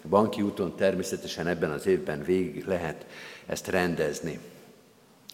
banki 0.10 0.42
úton 0.42 0.76
természetesen 0.76 1.48
ebben 1.48 1.72
az 1.72 1.88
évben 1.88 2.24
végig 2.24 2.66
lehet 2.66 3.06
ezt 3.46 3.68
rendezni. 3.68 4.40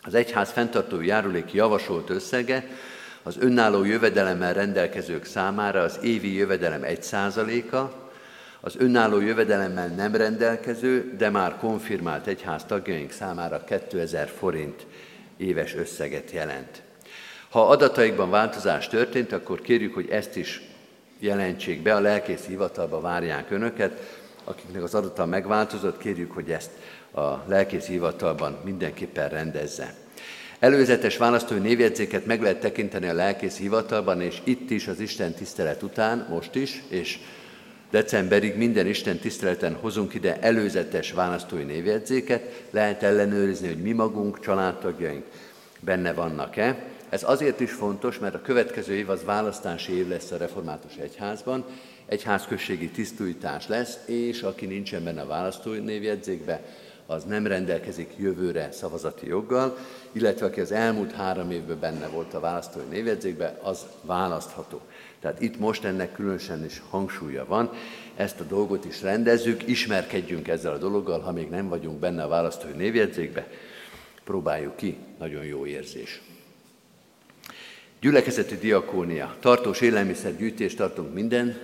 Az 0.03 0.13
egyház 0.13 0.51
fenntartó 0.51 1.01
járulék 1.01 1.53
javasolt 1.53 2.09
összege 2.09 2.67
az 3.23 3.37
önálló 3.39 3.83
jövedelemmel 3.83 4.53
rendelkezők 4.53 5.25
számára 5.25 5.81
az 5.81 5.99
évi 6.01 6.33
jövedelem 6.33 6.81
1%-a, 6.83 8.07
az 8.61 8.75
önálló 8.77 9.19
jövedelemmel 9.19 9.87
nem 9.87 10.15
rendelkező, 10.15 11.13
de 11.17 11.29
már 11.29 11.57
konfirmált 11.57 12.27
egyház 12.27 12.65
tagjaink 12.65 13.11
számára 13.11 13.63
2000 13.63 14.27
forint 14.27 14.85
éves 15.37 15.75
összeget 15.75 16.31
jelent. 16.31 16.81
Ha 17.49 17.67
adataikban 17.67 18.29
változás 18.29 18.87
történt, 18.87 19.31
akkor 19.31 19.61
kérjük, 19.61 19.93
hogy 19.93 20.09
ezt 20.09 20.35
is 20.35 20.61
jelentsék 21.19 21.81
be, 21.81 21.95
a 21.95 21.99
lelkész 21.99 22.45
hivatalba 22.45 23.01
várják 23.01 23.51
önöket, 23.51 24.19
akiknek 24.43 24.83
az 24.83 24.95
adata 24.95 25.25
megváltozott, 25.25 25.97
kérjük, 25.97 26.31
hogy 26.31 26.51
ezt 26.51 26.71
a 27.12 27.43
lelkész 27.47 27.86
hivatalban 27.86 28.57
mindenképpen 28.64 29.30
rendezze. 29.30 29.93
Előzetes 30.60 31.18
választói 31.18 31.60
névjegyzéket 31.60 32.26
meg 32.26 32.41
lehet 32.41 32.60
tekinteni 32.60 33.07
a 33.07 33.14
lelkész 33.14 33.57
hivatalban, 33.57 34.22
és 34.22 34.41
itt 34.43 34.70
is 34.70 34.88
az 34.88 34.99
Isten 34.99 35.34
tisztelet 35.34 35.84
után, 35.84 36.28
most 36.30 36.55
is, 36.55 36.84
és 36.89 37.20
decemberig 37.91 38.55
minden 38.55 38.88
Isten 38.88 39.18
tiszteleten 39.18 39.74
hozunk 39.74 40.14
ide 40.14 40.39
előzetes 40.41 41.12
választói 41.12 41.64
névjegyzéket, 41.64 42.66
lehet 42.72 43.03
ellenőrizni, 43.03 43.68
hogy 43.68 43.82
mi 43.82 43.91
magunk, 43.91 44.39
családtagjaink 44.39 45.24
benne 45.80 46.14
vannak-e. 46.14 46.84
Ez 47.10 47.24
azért 47.24 47.60
is 47.60 47.72
fontos, 47.72 48.20
mert 48.20 48.36
a 48.36 48.41
következő 48.41 48.93
év 48.93 49.10
az 49.10 49.24
választási 49.24 49.97
év 49.97 50.07
lesz 50.07 50.32
a 50.32 50.38
Református 50.38 50.95
Egyházban, 50.95 51.66
egyházközségi 52.05 52.89
tisztújítás 52.89 53.68
lesz, 53.68 53.97
és 54.05 54.41
aki 54.41 54.66
nincsen 54.66 55.03
benne 55.03 55.22
a 55.22 55.28
választói 55.28 55.80
névjegyzékbe, 55.80 56.62
az 57.10 57.24
nem 57.24 57.47
rendelkezik 57.47 58.14
jövőre 58.18 58.72
szavazati 58.72 59.28
joggal, 59.28 59.78
illetve 60.12 60.45
aki 60.45 60.60
az 60.60 60.72
elmúlt 60.72 61.12
három 61.12 61.51
évben 61.51 61.80
benne 61.80 62.07
volt 62.07 62.34
a 62.34 62.39
választói 62.39 62.84
névjegyzékbe, 62.89 63.60
az 63.62 63.86
választható. 64.01 64.82
Tehát 65.20 65.41
itt 65.41 65.60
most 65.60 65.84
ennek 65.84 66.12
különösen 66.14 66.66
is 66.66 66.82
hangsúlya 66.89 67.45
van, 67.45 67.72
ezt 68.16 68.39
a 68.39 68.43
dolgot 68.43 68.86
is 68.86 69.01
rendezzük, 69.01 69.68
ismerkedjünk 69.68 70.47
ezzel 70.47 70.74
a 70.74 70.78
dologgal, 70.78 71.20
ha 71.20 71.32
még 71.32 71.49
nem 71.49 71.70
vagyunk 71.70 71.99
benne 71.99 72.24
a 72.24 72.28
választói 72.28 72.72
névjegyzékbe, 72.72 73.47
próbáljuk 74.24 74.76
ki, 74.76 74.97
nagyon 75.20 75.43
jó 75.43 75.66
érzés. 75.66 76.22
Gyülekezeti 78.01 78.55
diakónia. 78.55 79.36
Tartós 79.39 79.82
élelmiszergyűjtést 79.82 80.78
tartunk 80.78 81.14
minden 81.14 81.57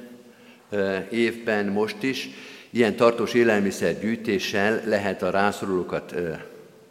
évben, 1.10 1.66
most 1.66 2.04
is. 2.04 2.30
Ilyen 2.76 2.96
tartós 2.96 3.34
élelmiszergyűjtéssel 3.34 4.82
lehet 4.86 5.22
a 5.22 5.30
rászorulókat 5.30 6.16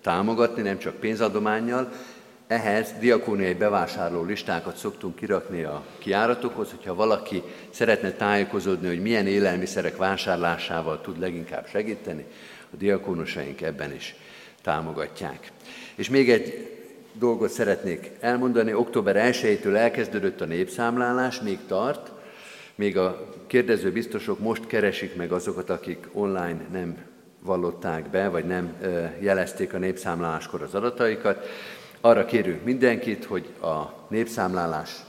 támogatni, 0.02 0.62
nem 0.62 0.78
csak 0.78 0.94
pénzadományjal. 0.94 1.92
Ehhez 2.46 2.94
diakóniai 3.00 3.54
bevásárló 3.54 4.22
listákat 4.22 4.76
szoktunk 4.76 5.16
kirakni 5.16 5.62
a 5.62 5.82
kiáratokhoz, 5.98 6.70
hogyha 6.70 6.94
valaki 6.94 7.42
szeretne 7.70 8.10
tájékozódni, 8.10 8.86
hogy 8.86 9.02
milyen 9.02 9.26
élelmiszerek 9.26 9.96
vásárlásával 9.96 11.00
tud 11.00 11.18
leginkább 11.18 11.66
segíteni, 11.66 12.24
a 12.72 12.76
diakónusaink 12.76 13.60
ebben 13.60 13.94
is 13.94 14.14
támogatják. 14.62 15.52
És 15.94 16.08
még 16.08 16.30
egy 16.30 16.68
dolgot 17.12 17.50
szeretnék 17.50 18.10
elmondani. 18.20 18.72
Október 18.72 19.32
1-től 19.32 19.74
elkezdődött 19.74 20.40
a 20.40 20.44
népszámlálás, 20.44 21.40
még 21.40 21.58
tart, 21.66 22.12
még 22.74 22.98
a 22.98 23.34
kérdező 23.46 23.92
biztosok 23.92 24.38
most 24.38 24.66
keresik 24.66 25.16
meg 25.16 25.32
azokat, 25.32 25.70
akik 25.70 26.08
online 26.12 26.60
nem 26.72 26.96
vallották 27.40 28.10
be, 28.10 28.28
vagy 28.28 28.44
nem 28.44 28.74
jelezték 29.20 29.74
a 29.74 29.78
népszámláláskor 29.78 30.62
az 30.62 30.74
adataikat. 30.74 31.46
Arra 32.00 32.24
kérünk 32.24 32.64
mindenkit, 32.64 33.24
hogy 33.24 33.48
a 33.62 33.82
népszámlálás 34.08 35.04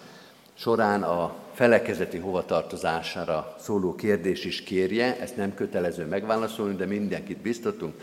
során 0.54 1.04
a 1.04 1.36
felekezeti 1.54 2.18
hovatartozására 2.18 3.56
szóló 3.60 3.96
kérdés 3.96 4.46
is 4.46 4.62
kérje, 4.62 5.20
ezt 5.20 5.38
nem 5.38 5.54
kötelező 5.54 6.06
megválaszolni, 6.06 6.76
de 6.76 6.86
mindenkit 6.86 7.38
biztatunk, 7.38 7.94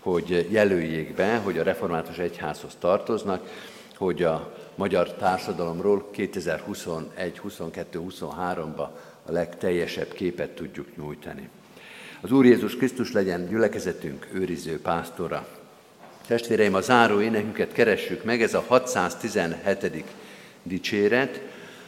hogy 0.00 0.46
jelöljék 0.50 1.14
be, 1.14 1.36
hogy 1.36 1.58
a 1.58 1.62
református 1.62 2.18
egyházhoz 2.18 2.76
tartoznak, 2.78 3.48
hogy 3.96 4.22
a 4.22 4.54
magyar 4.80 5.12
társadalomról 5.12 6.10
2021, 6.10 7.38
22, 7.38 8.00
23-ba 8.08 8.88
a 9.26 9.32
legteljesebb 9.32 10.12
képet 10.12 10.50
tudjuk 10.50 10.96
nyújtani. 10.96 11.48
Az 12.20 12.32
Úr 12.32 12.44
Jézus 12.44 12.76
Krisztus 12.76 13.12
legyen 13.12 13.48
gyülekezetünk 13.48 14.28
őriző 14.32 14.80
pásztora. 14.80 15.48
Testvéreim, 16.26 16.74
a 16.74 16.80
záró 16.80 17.20
énekünket 17.20 17.72
keressük 17.72 18.24
meg, 18.24 18.42
ez 18.42 18.54
a 18.54 18.64
617. 18.66 20.04
dicséret. 20.62 21.40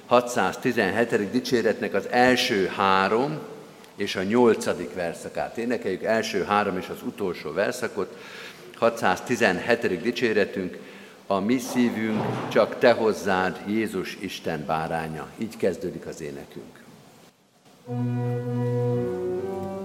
617. 0.07 1.31
dicséretnek 1.31 1.95
az 1.95 2.09
első 2.11 2.67
három 2.67 3.39
és 3.97 4.17
a 4.17 4.23
nyolcadik 4.23 4.95
verszakát 4.95 5.59
énekeljük, 5.59 6.03
első 6.03 6.45
három 6.45 6.79
és 6.79 6.89
az 6.89 7.03
utolsó 7.03 7.53
verszakot. 7.53 8.17
617. 8.77 10.01
dicséretünk, 10.03 10.79
a 11.35 11.41
mi 11.41 11.59
szívünk 11.59 12.49
csak 12.49 12.79
te 12.79 12.93
hozzád, 12.93 13.61
Jézus 13.67 14.17
Isten 14.21 14.65
báránya. 14.67 15.29
Így 15.39 15.57
kezdődik 15.57 16.07
az 16.07 16.21
énekünk. 16.21 16.81
thank 17.87 18.07
you 18.07 19.82